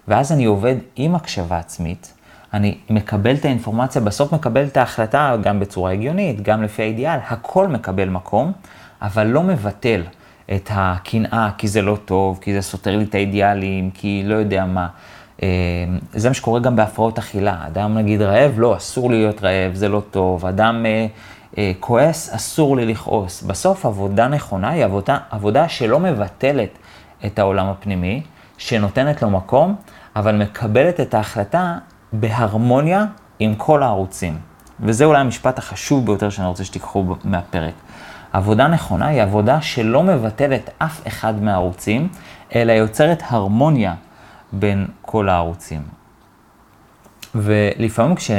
ואז 0.09 0.33
אני 0.33 0.45
עובד 0.45 0.77
עם 0.97 1.15
הקשבה 1.15 1.59
עצמית, 1.59 2.13
אני 2.55 2.79
מקבל 2.91 3.35
את 3.35 3.45
האינפורמציה, 3.45 4.03
בסוף 4.03 4.33
מקבל 4.33 4.65
את 4.65 4.77
ההחלטה 4.77 5.37
גם 5.43 5.61
בצורה 5.61 5.93
הגיונית, 5.93 6.43
גם 6.43 6.63
לפי 6.63 6.83
האידיאל, 6.83 7.19
הכל 7.29 7.69
מקבל 7.69 8.09
מקום, 8.09 8.53
אבל 9.03 9.27
לא 9.27 9.43
מבטל 9.43 10.03
את 10.55 10.71
הקנאה, 10.73 11.51
כי 11.59 11.69
זה 11.69 11.83
לא 11.83 11.99
טוב, 12.05 12.39
כי 12.43 12.55
זה 12.55 12.63
סותר 12.63 12.97
לי 12.97 13.05
את 13.05 13.15
האידיאלים, 13.15 13.91
כי 13.91 14.23
לא 14.27 14.35
יודע 14.35 14.65
מה. 14.65 14.89
אה, 15.43 15.49
זה 16.13 16.29
מה 16.29 16.35
שקורה 16.35 16.61
גם 16.61 16.77
בהפרעות 16.77 17.19
אכילה. 17.19 17.67
אדם 17.67 17.99
נגיד 17.99 18.23
רעב, 18.23 18.53
לא, 18.57 18.77
אסור 18.77 19.11
לי 19.11 19.19
להיות 19.19 19.43
רעב, 19.43 19.75
זה 19.75 19.89
לא 19.89 20.03
טוב. 20.11 20.47
אדם 20.47 20.87
אה, 20.87 21.07
אה, 21.59 21.73
כועס, 21.81 22.35
אסור 22.35 22.77
לי 22.77 22.87
לכעוס. 22.87 23.43
בסוף 23.43 23.87
עבודה 23.87 24.29
נכונה 24.29 24.69
היא 24.69 24.85
עבודה, 24.85 25.19
עבודה 25.31 25.69
שלא 25.69 26.01
מבטלת 26.01 26.79
את 27.27 27.39
העולם 27.39 27.67
הפנימי, 27.67 28.23
שנותנת 28.59 29.23
לו 29.23 29.31
מקום, 29.31 29.75
אבל 30.17 30.37
מקבלת 30.37 31.01
את 31.01 31.15
ההחלטה 31.15 31.79
בהרמוניה 32.13 33.05
עם 33.39 33.55
כל 33.55 33.83
הערוצים. 33.83 34.39
וזה 34.81 35.05
אולי 35.05 35.21
המשפט 35.21 35.59
החשוב 35.59 36.07
ביותר 36.07 36.31
שאני 36.31 36.47
רוצה 36.49 36.65
שתיקחו 36.65 37.05
מהפרק. 37.25 37.75
עבודה 38.33 38.69
נכונה 38.69 39.07
היא 39.07 39.23
עבודה 39.23 39.61
שלא 39.61 40.03
מבטלת 40.03 40.71
אף 40.79 41.07
אחד 41.07 41.43
מהערוצים, 41.43 42.09
אלא 42.55 42.73
יוצרת 42.73 43.23
הרמוניה 43.27 43.95
בין 44.53 44.87
כל 45.03 45.29
הערוצים. 45.29 45.83
ולפעמים 47.35 48.17
כש, 48.17 48.31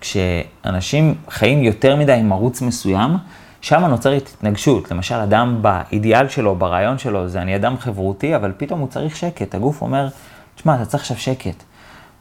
כשאנשים 0.00 1.14
חיים 1.30 1.62
יותר 1.62 1.96
מדי 1.96 2.12
עם 2.12 2.32
ערוץ 2.32 2.62
מסוים, 2.62 3.16
שם 3.60 3.84
נוצרת 3.84 4.30
התנגשות. 4.34 4.90
למשל, 4.90 5.14
אדם 5.14 5.58
באידיאל 5.62 6.28
שלו, 6.28 6.54
ברעיון 6.54 6.98
שלו, 6.98 7.28
זה 7.28 7.42
אני 7.42 7.56
אדם 7.56 7.78
חברותי, 7.78 8.36
אבל 8.36 8.52
פתאום 8.56 8.80
הוא 8.80 8.88
צריך 8.88 9.16
שקט. 9.16 9.54
הגוף 9.54 9.82
אומר, 9.82 10.08
תשמע, 10.54 10.74
אתה 10.74 10.84
צריך 10.84 11.02
עכשיו 11.02 11.16
שקט. 11.16 11.62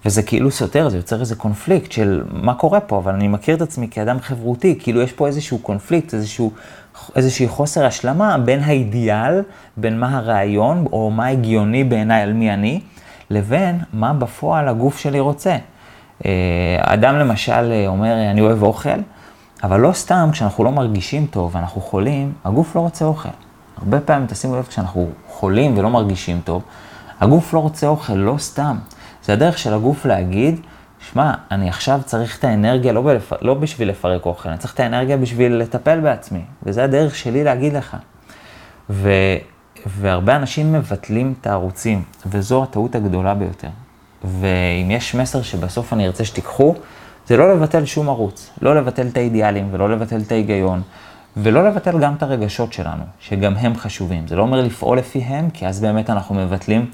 וזה 0.05 0.23
כאילו 0.23 0.51
סותר, 0.51 0.89
זה 0.89 0.97
יוצר 0.97 1.19
איזה 1.19 1.36
קונפליקט 1.36 1.91
של 1.91 2.23
מה 2.31 2.53
קורה 2.53 2.79
פה, 2.79 2.97
אבל 2.97 3.13
אני 3.13 3.27
מכיר 3.27 3.55
את 3.55 3.62
עצמי 3.62 3.88
כאדם 3.91 4.19
חברותי, 4.19 4.79
כאילו 4.79 5.01
יש 5.01 5.12
פה 5.12 5.27
איזשהו 5.27 5.60
קונפליקט, 5.60 6.13
איזשהו, 6.13 6.51
איזשהו 7.15 7.49
חוסר 7.49 7.86
השלמה 7.86 8.38
בין 8.38 8.60
האידיאל, 8.63 9.41
בין 9.77 9.99
מה 9.99 10.17
הרעיון, 10.17 10.86
או 10.91 11.12
מה 11.12 11.27
הגיוני 11.27 11.84
בעיניי 11.84 12.21
על 12.21 12.34
מי 12.34 12.53
אני, 12.53 12.81
לבין 13.29 13.79
מה 13.93 14.13
בפועל 14.13 14.67
הגוף 14.67 14.97
שלי 14.97 15.19
רוצה. 15.19 15.57
אה, 16.25 16.31
אדם 16.79 17.15
למשל 17.15 17.83
אומר, 17.88 18.31
אני 18.31 18.41
אוהב 18.41 18.63
אוכל, 18.63 18.99
אבל 19.63 19.79
לא 19.79 19.93
סתם, 19.93 20.29
כשאנחנו 20.31 20.63
לא 20.63 20.71
מרגישים 20.71 21.27
טוב 21.27 21.55
ואנחנו 21.55 21.81
חולים, 21.81 22.33
הגוף 22.45 22.75
לא 22.75 22.81
רוצה 22.81 23.05
אוכל. 23.05 23.29
הרבה 23.77 23.99
פעמים, 23.99 24.27
תשימו 24.27 24.55
לב, 24.55 24.65
כשאנחנו 24.65 25.09
חולים 25.27 25.77
ולא 25.77 25.89
מרגישים 25.89 26.41
טוב, 26.43 26.63
הגוף 27.21 27.53
לא 27.53 27.59
רוצה 27.59 27.88
אוכל, 27.88 28.13
לא 28.13 28.35
סתם. 28.38 28.77
זה 29.23 29.33
הדרך 29.33 29.57
של 29.57 29.73
הגוף 29.73 30.05
להגיד, 30.05 30.59
שמע, 31.11 31.33
אני 31.51 31.69
עכשיו 31.69 32.01
צריך 32.05 32.39
את 32.39 32.43
האנרגיה 32.43 32.93
לא, 32.93 33.01
בלפ... 33.01 33.33
לא 33.41 33.53
בשביל 33.53 33.89
לפרק 33.89 34.25
אוכל, 34.25 34.49
אני 34.49 34.57
צריך 34.57 34.73
את 34.73 34.79
האנרגיה 34.79 35.17
בשביל 35.17 35.55
לטפל 35.55 35.99
בעצמי. 35.99 36.41
וזה 36.63 36.83
הדרך 36.83 37.15
שלי 37.15 37.43
להגיד 37.43 37.73
לך. 37.73 37.97
ו... 38.89 39.09
והרבה 39.86 40.36
אנשים 40.36 40.74
מבטלים 40.74 41.34
את 41.41 41.48
הערוצים, 41.48 42.04
וזו 42.26 42.63
הטעות 42.63 42.95
הגדולה 42.95 43.34
ביותר. 43.34 43.67
ואם 44.24 44.91
יש 44.91 45.15
מסר 45.15 45.41
שבסוף 45.41 45.93
אני 45.93 46.08
ארצה 46.08 46.26
שתיקחו, 46.26 46.76
זה 47.28 47.38
לא 47.38 47.56
לבטל 47.56 47.86
שום 47.86 48.10
ערוץ. 48.10 48.52
לא 48.62 48.76
לבטל 48.76 49.08
את 49.08 49.17
האידיאלים 49.17 49.67
ולא 49.71 49.89
לבטל 49.89 50.21
את 50.21 50.32
ההיגיון, 50.32 50.82
ולא 51.38 51.67
לבטל 51.67 52.00
גם 52.00 52.13
את 52.13 52.24
הרגשות 52.24 52.74
שלנו, 52.74 53.04
שגם 53.19 53.56
הם 53.56 53.76
חשובים. 53.76 54.28
זה 54.28 54.36
לא 54.36 54.41
אומר 54.41 54.62
לפעול 54.62 54.98
לפיהם, 54.98 55.50
כי 55.50 55.67
אז 55.67 55.80
באמת 55.82 56.10
אנחנו 56.10 56.36
מבטלים 56.36 56.91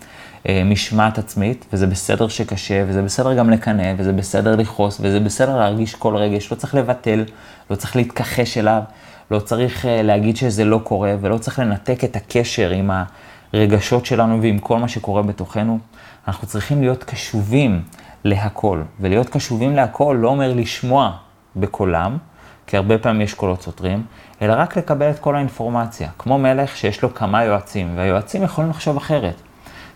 אה, 0.50 0.64
משמעת 0.66 1.18
עצמית, 1.18 1.66
וזה 1.74 1.88
בסדר 1.88 2.28
שקשה, 2.28 2.84
וזה 2.88 3.02
בסדר 3.02 3.34
גם 3.34 3.50
לקנא, 3.50 3.94
וזה 3.98 4.14
בסדר 4.14 4.56
לכעוס, 4.56 4.98
וזה 5.02 5.20
בסדר 5.20 5.58
להרגיש 5.58 5.96
כל 5.96 6.16
רגש, 6.16 6.52
לא 6.52 6.56
צריך 6.58 6.76
לבטל, 6.76 7.24
לא 7.70 7.76
צריך 7.76 7.96
להתכחש 7.96 8.58
אליו, 8.58 8.82
לא 9.32 9.40
צריך 9.40 9.86
אה, 9.86 10.02
להגיד 10.02 10.38
שזה 10.38 10.66
לא 10.66 10.80
קורה, 10.84 11.16
ולא 11.22 11.38
צריך 11.38 11.60
לנתק 11.60 12.04
את 12.04 12.16
הקשר 12.16 12.70
עם 12.70 12.92
הרגשות 13.54 14.06
שלנו 14.06 14.42
ועם 14.42 14.60
כל 14.60 14.80
מה 14.80 14.88
שקורה 14.88 15.22
בתוכנו. 15.22 15.80
אנחנו 16.28 16.48
צריכים 16.48 16.82
להיות 16.82 17.04
קשובים 17.04 17.82
להכל, 18.24 18.82
ולהיות 19.00 19.30
קשובים 19.30 19.76
להכל 19.76 20.18
לא 20.20 20.30
אומר 20.30 20.54
לשמוע 20.54 21.12
בקולם, 21.56 22.18
כי 22.68 22.78
הרבה 22.78 22.98
פעמים 22.98 23.22
יש 23.22 23.34
קולות 23.34 23.62
סותרים, 23.62 24.04
אלא 24.42 24.54
רק 24.58 24.78
לקבל 24.78 25.10
את 25.10 25.20
כל 25.20 25.36
האינפורמציה, 25.36 26.10
כמו 26.18 26.38
מלך 26.38 26.78
שיש 26.78 27.04
לו 27.04 27.14
כמה 27.14 27.44
יועצים, 27.44 27.94
והיועצים 27.96 28.44
יכולים 28.44 28.70
לחשוב 28.70 28.98
אחרת. 28.98 29.36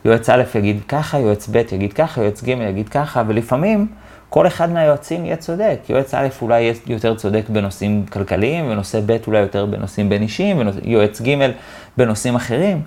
יועץ 0.06 0.30
א' 0.30 0.44
יגיד 0.56 0.82
ככה, 0.88 1.20
יועץ 1.20 1.50
ב' 1.50 1.56
יגיד 1.56 1.94
ככה, 1.94 2.22
יועץ 2.22 2.44
ג' 2.44 2.48
יגיד 2.48 2.90
ככה, 2.90 3.24
ולפעמים 3.28 3.88
כל 4.36 4.48
אחד 4.48 4.72
מהיועצים 4.72 5.26
יהיה 5.26 5.36
צודק. 5.36 5.80
יועץ 5.90 6.14
א' 6.14 6.28
אולי 6.42 6.62
יהיה 6.62 6.74
יותר 6.88 7.16
צודק 7.16 7.44
בנושאים 7.50 8.06
כלכליים, 8.06 8.66
ונושא 8.70 9.00
ב' 9.06 9.18
אולי 9.28 9.40
יותר 9.40 9.66
בנושאים 9.66 10.10
בין 10.10 10.22
אישיים, 10.22 10.62
ויועץ 10.84 11.22
ג' 11.22 11.52
בנושאים 11.98 12.36
אחרים. 12.36 12.82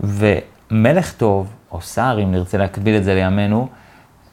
ומלך 0.00 1.12
טוב, 1.12 1.52
או 1.72 1.80
שר, 1.80 2.18
אם 2.22 2.32
נרצה 2.32 2.58
להקביל 2.58 2.96
את 2.96 3.04
זה 3.04 3.14
לימינו, 3.14 3.68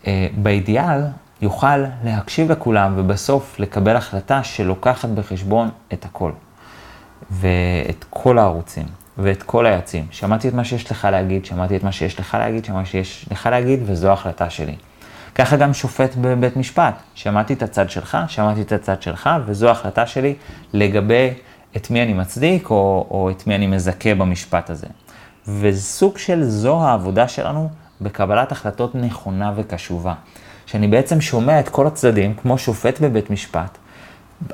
אה, 0.08 0.28
באידיאל 0.38 1.02
יוכל 1.42 1.78
להקשיב 2.04 2.52
לכולם 2.52 2.94
ובסוף 2.98 3.60
לקבל 3.60 3.96
החלטה 3.96 4.44
שלוקחת 4.44 5.10
בחשבון 5.10 5.70
את 5.94 6.06
הכל. 6.06 6.32
ואת 7.32 8.06
כל 8.10 8.38
הערוצים. 8.38 8.86
ואת 9.18 9.44
כל 9.44 9.66
היועצים. 9.66 10.06
שמעתי 10.12 10.48
את 10.48 10.54
מה 10.54 10.64
שיש 10.64 10.92
לך 10.92 11.08
להגיד, 11.12 11.46
שמעתי 11.46 11.76
את 11.76 11.84
מה 11.84 11.92
שיש 11.92 12.20
לך 12.20 12.38
להגיד, 12.40 12.66
שמעתי 12.66 12.80
מה 12.80 12.86
שיש 12.86 13.26
לך 13.32 13.46
להגיד, 13.46 13.80
וזו 13.86 14.10
ההחלטה 14.10 14.50
שלי. 14.50 14.76
ככה 15.36 15.56
גם 15.56 15.74
שופט 15.74 16.16
בבית 16.16 16.58
משפט. 16.58 16.96
שמעתי 17.14 17.54
את 17.54 17.64
הצד 17.64 17.90
שלך, 17.90 18.18
שמעתי 18.28 18.62
את 18.62 18.72
הצד 18.72 19.02
שלך, 19.02 19.30
וזו 19.46 19.68
ההחלטה 19.68 20.06
שלי 20.06 20.36
לגבי 20.74 21.30
את 21.76 21.92
מי 21.92 22.04
אני 22.04 22.14
מצדיק 22.14 22.70
או, 22.70 23.08
או 23.12 23.30
את 23.32 23.48
מי 23.48 23.56
אני 23.56 23.68
מזכה 23.68 24.16
במשפט 24.16 24.70
הזה. 24.70 24.88
וסוג 25.60 26.18
של 26.18 26.44
זו 26.44 26.82
העבודה 26.82 27.28
שלנו 27.28 27.70
בקבלת 28.02 28.52
החלטות 28.52 28.96
נכונה 28.96 29.52
וקשובה. 29.56 30.14
שאני 30.66 30.88
בעצם 30.88 31.22
שומע 31.22 31.60
את 31.60 31.70
כל 31.70 31.88
הצדדים, 31.88 32.34
כמו 32.34 32.58
שופט 32.58 33.00
בבית 33.00 33.30
משפט, 33.30 33.78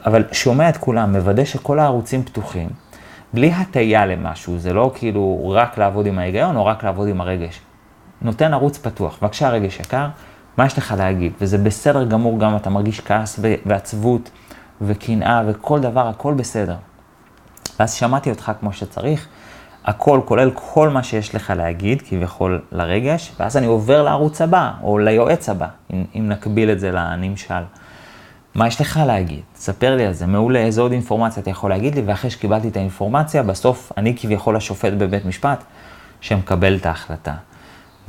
אבל 0.05 0.23
שומע 0.31 0.69
את 0.69 0.77
כולם, 0.77 1.11
מוודא 1.11 1.45
שכל 1.45 1.79
הערוצים 1.79 2.23
פתוחים, 2.23 2.69
בלי 3.33 3.51
הטיה 3.51 4.05
למשהו, 4.05 4.57
זה 4.57 4.73
לא 4.73 4.91
כאילו 4.95 5.51
רק 5.55 5.77
לעבוד 5.77 6.05
עם 6.05 6.19
ההיגיון 6.19 6.55
או 6.55 6.65
רק 6.65 6.83
לעבוד 6.83 7.07
עם 7.07 7.21
הרגש. 7.21 7.59
נותן 8.21 8.53
ערוץ 8.53 8.77
פתוח, 8.77 9.17
בבקשה 9.21 9.49
רגש 9.49 9.79
יקר, 9.79 10.07
מה 10.57 10.65
יש 10.65 10.77
לך 10.77 10.93
להגיד? 10.97 11.31
וזה 11.41 11.57
בסדר 11.57 12.03
גמור 12.03 12.39
גם 12.39 12.55
אתה 12.55 12.69
מרגיש 12.69 12.99
כעס 12.99 13.39
ועצבות 13.65 14.29
וקנאה 14.81 15.41
וכל 15.47 15.79
דבר, 15.79 16.07
הכל 16.07 16.33
בסדר. 16.33 16.75
ואז 17.79 17.93
שמעתי 17.93 18.29
אותך 18.29 18.51
כמו 18.59 18.73
שצריך, 18.73 19.27
הכל 19.85 20.21
כולל 20.25 20.51
כל 20.53 20.89
מה 20.89 21.03
שיש 21.03 21.35
לך 21.35 21.53
להגיד, 21.57 22.01
כביכול 22.01 22.61
לרגש, 22.71 23.31
ואז 23.39 23.57
אני 23.57 23.65
עובר 23.65 24.03
לערוץ 24.03 24.41
הבא, 24.41 24.71
או 24.83 24.97
ליועץ 24.97 25.49
הבא, 25.49 25.67
אם, 25.93 26.03
אם 26.15 26.29
נקביל 26.29 26.71
את 26.71 26.79
זה 26.79 26.91
לנמשל. 26.91 27.63
מה 28.55 28.67
יש 28.67 28.81
לך 28.81 28.99
להגיד? 29.07 29.41
ספר 29.55 29.95
לי 29.95 30.05
על 30.05 30.13
זה, 30.13 30.25
מעולה, 30.25 30.59
איזה 30.59 30.81
עוד 30.81 30.91
אינפורמציה 30.91 31.41
אתה 31.43 31.49
יכול 31.49 31.69
להגיד 31.69 31.95
לי, 31.95 32.01
ואחרי 32.05 32.29
שקיבלתי 32.29 32.67
את 32.67 32.77
האינפורמציה, 32.77 33.43
בסוף 33.43 33.91
אני 33.97 34.17
כביכול 34.17 34.55
השופט 34.55 34.93
בבית 34.93 35.25
משפט 35.25 35.63
שמקבל 36.21 36.75
את 36.75 36.85
ההחלטה. 36.85 37.33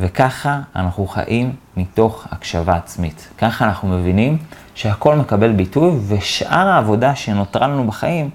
וככה 0.00 0.60
אנחנו 0.76 1.06
חיים 1.06 1.52
מתוך 1.76 2.26
הקשבה 2.30 2.76
עצמית. 2.76 3.28
ככה 3.38 3.64
אנחנו 3.64 3.88
מבינים 3.88 4.38
שהכל 4.74 5.16
מקבל 5.16 5.52
ביטוי, 5.52 5.98
ושאר 6.08 6.68
העבודה 6.68 7.14
שנותרה 7.14 7.68
לנו 7.68 7.86
בחיים, 7.86 8.30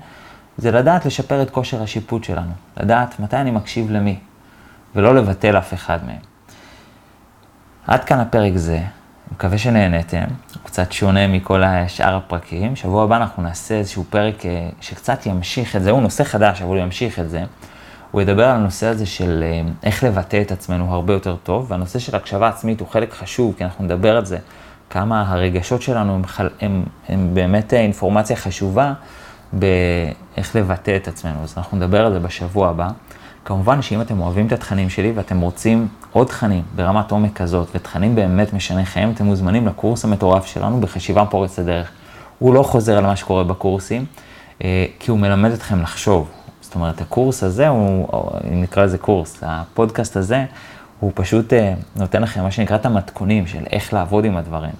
זה 0.57 0.71
לדעת 0.71 1.05
לשפר 1.05 1.41
את 1.41 1.49
כושר 1.49 1.83
השיפוט 1.83 2.23
שלנו. 2.23 2.51
לדעת 2.77 3.19
מתי 3.19 3.37
אני 3.37 3.51
מקשיב 3.51 3.91
למי, 3.91 4.19
ולא 4.95 5.15
לבטל 5.15 5.57
אף 5.57 5.73
אחד 5.73 5.99
מהם. 6.05 6.21
עד 7.87 8.03
כאן 8.03 8.19
הפרק 8.19 8.53
זה, 8.55 8.79
מקווה 9.31 9.57
שנהניתם, 9.57 10.23
הוא 10.53 10.63
קצת 10.63 10.91
שונה 10.91 11.27
מכל 11.27 11.61
שאר 11.87 12.15
הפרקים. 12.15 12.75
שבוע 12.75 13.03
הבא 13.03 13.17
אנחנו 13.17 13.43
נעשה 13.43 13.75
איזשהו 13.75 14.03
פרק 14.09 14.45
אה, 14.45 14.69
שקצת 14.81 15.25
ימשיך 15.25 15.75
את 15.75 15.83
זה, 15.83 15.91
הוא 15.91 16.01
נושא 16.01 16.23
חדש, 16.23 16.61
אבל 16.61 16.69
הוא 16.69 16.77
ימשיך 16.77 17.19
את 17.19 17.29
זה. 17.29 17.43
הוא 18.13 18.21
ידבר 18.21 18.45
על 18.45 18.55
הנושא 18.55 18.87
הזה 18.87 19.05
של 19.05 19.43
אה, 19.43 19.61
איך 19.83 20.03
לבטא 20.03 20.41
את 20.41 20.51
עצמנו 20.51 20.93
הרבה 20.93 21.13
יותר 21.13 21.35
טוב, 21.43 21.65
והנושא 21.69 21.99
של 21.99 22.15
הקשבה 22.15 22.47
עצמית 22.47 22.79
הוא 22.79 22.87
חלק 22.87 23.13
חשוב, 23.13 23.53
כי 23.57 23.63
אנחנו 23.63 23.85
נדבר 23.85 24.17
על 24.17 24.25
זה, 24.25 24.37
כמה 24.89 25.31
הרגשות 25.31 25.81
שלנו 25.81 26.13
הם, 26.15 26.21
הם, 26.37 26.47
הם, 26.61 26.83
הם 27.07 27.29
באמת 27.33 27.73
אינפורמציה 27.73 28.35
חשובה 28.35 28.93
באיך 29.53 30.55
לבטא 30.55 30.95
את 30.95 31.07
עצמנו. 31.07 31.43
אז 31.43 31.53
אנחנו 31.57 31.77
נדבר 31.77 32.05
על 32.05 32.13
זה 32.13 32.19
בשבוע 32.19 32.69
הבא. 32.69 32.87
כמובן 33.45 33.81
שאם 33.81 34.01
אתם 34.01 34.21
אוהבים 34.21 34.47
את 34.47 34.51
התכנים 34.51 34.89
שלי 34.89 35.11
ואתם 35.15 35.39
רוצים 35.39 35.87
עוד 36.11 36.27
תכנים 36.27 36.63
ברמת 36.75 37.11
עומק 37.11 37.37
כזאת, 37.37 37.67
ותכנים 37.75 38.15
באמת 38.15 38.53
משנה 38.53 38.85
חיים, 38.85 39.11
אתם 39.11 39.25
מוזמנים 39.25 39.67
לקורס 39.67 40.05
המטורף 40.05 40.45
שלנו 40.45 40.81
בחשיבה 40.81 41.25
פורץ 41.25 41.59
הדרך. 41.59 41.91
הוא 42.39 42.53
לא 42.53 42.63
חוזר 42.63 42.97
על 42.97 43.05
מה 43.05 43.15
שקורה 43.15 43.43
בקורסים, 43.43 44.05
אה, 44.63 44.85
כי 44.99 45.11
הוא 45.11 45.19
מלמד 45.19 45.51
אתכם 45.51 45.81
לחשוב. 45.81 46.42
זאת 46.73 46.75
אומרת, 46.75 47.01
הקורס 47.01 47.43
הזה, 47.43 47.67
הוא, 47.67 48.07
אם 48.51 48.61
נקרא 48.61 48.83
לזה 48.83 48.97
קורס, 48.97 49.39
הפודקאסט 49.41 50.17
הזה, 50.17 50.45
הוא 50.99 51.11
פשוט 51.15 51.53
אה, 51.53 51.73
נותן 51.95 52.21
לכם 52.21 52.43
מה 52.43 52.51
שנקרא 52.51 52.75
את 52.75 52.85
המתכונים 52.85 53.47
של 53.47 53.63
איך 53.71 53.93
לעבוד 53.93 54.25
עם 54.25 54.37
הדברים. 54.37 54.73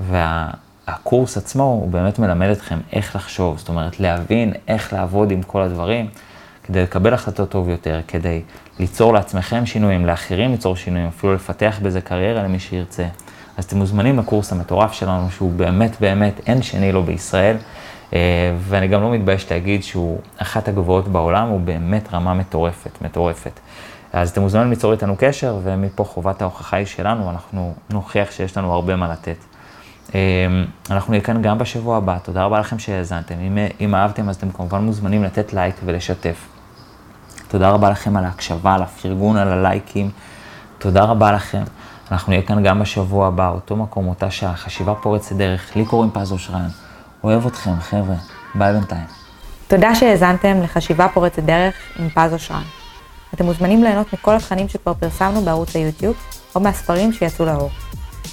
והקורס 0.00 1.36
עצמו, 1.36 1.62
הוא 1.62 1.90
באמת 1.90 2.18
מלמד 2.18 2.48
אתכם 2.48 2.78
איך 2.92 3.16
לחשוב, 3.16 3.58
זאת 3.58 3.68
אומרת, 3.68 4.00
להבין 4.00 4.52
איך 4.68 4.92
לעבוד 4.92 5.30
עם 5.30 5.42
כל 5.42 5.62
הדברים. 5.62 6.08
כדי 6.64 6.82
לקבל 6.82 7.14
החלטות 7.14 7.50
טוב 7.50 7.68
יותר, 7.68 8.00
כדי 8.08 8.42
ליצור 8.78 9.14
לעצמכם 9.14 9.66
שינויים, 9.66 10.06
לאחרים 10.06 10.50
ליצור 10.50 10.76
שינויים, 10.76 11.08
אפילו 11.08 11.34
לפתח 11.34 11.78
בזה 11.82 12.00
קריירה 12.00 12.42
למי 12.42 12.58
שירצה. 12.58 13.06
אז 13.56 13.64
אתם 13.64 13.76
מוזמנים 13.76 14.18
לקורס 14.18 14.52
המטורף 14.52 14.92
שלנו, 14.92 15.30
שהוא 15.30 15.52
באמת 15.52 15.96
באמת 16.00 16.40
אין 16.46 16.62
שני 16.62 16.92
לו 16.92 17.02
בישראל, 17.02 17.56
ואני 18.58 18.88
גם 18.88 19.02
לא 19.02 19.12
מתבייש 19.12 19.52
להגיד 19.52 19.82
שהוא 19.82 20.20
אחת 20.36 20.68
הגבוהות 20.68 21.08
בעולם, 21.08 21.48
הוא 21.48 21.60
באמת 21.60 22.08
רמה 22.12 22.34
מטורפת, 22.34 23.02
מטורפת. 23.02 23.60
אז 24.12 24.30
אתם 24.30 24.40
מוזמנים 24.40 24.70
ליצור 24.70 24.92
איתנו 24.92 25.14
קשר, 25.18 25.58
ומפה 25.62 26.04
חובת 26.04 26.42
ההוכחה 26.42 26.76
היא 26.76 26.86
שלנו, 26.86 27.30
אנחנו 27.30 27.74
נוכיח 27.90 28.30
שיש 28.30 28.56
לנו 28.56 28.72
הרבה 28.72 28.96
מה 28.96 29.08
לתת. 29.08 29.36
אה, 30.14 30.20
אנחנו 30.90 31.10
נהיה 31.10 31.22
כאן 31.22 31.42
גם 31.42 31.58
בשבוע 31.58 31.96
הבא, 31.96 32.18
תודה 32.22 32.44
רבה 32.44 32.60
לכם 32.60 32.78
שהאזנתם. 32.78 33.34
אם, 33.40 33.58
אם 33.80 33.94
אהבתם, 33.94 34.28
אז 34.28 34.36
אתם 34.36 34.50
כמובן 34.50 34.80
מוזמנים 34.84 35.24
לתת 35.24 35.52
לייק 35.52 35.74
ולשתף. 35.84 36.48
תודה 37.48 37.70
רבה 37.70 37.90
לכם 37.90 38.16
על 38.16 38.24
ההקשבה, 38.24 38.74
על 38.74 38.82
הפרגון, 38.82 39.36
על 39.36 39.48
הלייקים. 39.48 40.10
תודה 40.78 41.04
רבה 41.04 41.32
לכם. 41.32 41.62
אנחנו 42.10 42.30
נהיה 42.30 42.42
כאן 42.42 42.62
גם 42.62 42.80
בשבוע 42.80 43.26
הבא, 43.26 43.50
אותו 43.50 43.76
מקום, 43.76 44.08
אותה 44.08 44.30
שעה, 44.30 44.56
חשיבה 44.56 44.94
פורצת 44.94 45.36
דרך. 45.36 45.76
לי 45.76 45.84
קוראים 45.84 46.10
פז 46.10 46.32
אושרן. 46.32 46.68
אוהב 47.24 47.46
אתכם, 47.46 47.80
חבר'ה. 47.80 48.14
ביי 48.54 48.72
בינתיים. 48.72 49.04
תודה 49.68 49.94
שהאזנתם 49.94 50.62
לחשיבה 50.62 51.08
פורצת 51.14 51.42
דרך 51.42 51.74
עם 51.98 52.08
פז 52.08 52.32
אושרן. 52.32 52.62
אתם 53.34 53.44
מוזמנים 53.44 53.82
ליהנות 53.82 54.12
מכל 54.12 54.34
התכנים 54.34 54.68
שכבר 54.68 54.94
פרסמנו 54.94 55.42
בערוץ 55.42 55.76
היוטיוב, 55.76 56.16
או 56.54 56.60
מהספרים 56.60 57.12
שיצאו 57.12 57.46
לאור. 57.46 57.70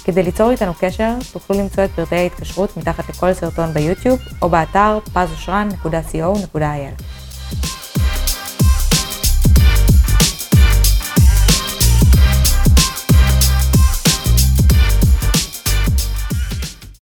כדי 0.04 0.22
ליצור 0.22 0.50
איתנו 0.50 0.72
קשר, 0.80 1.14
תוכלו 1.32 1.58
למצוא 1.58 1.84
את 1.84 1.90
פרטי 1.90 2.16
ההתקשרות 2.16 2.76
מתחת 2.76 3.08
לכל 3.08 3.32
סרטון 3.32 3.72
ביוטיוב, 3.72 4.18
או 4.42 4.48
באתר 4.48 4.98
pazosran.co.il. 5.14 7.02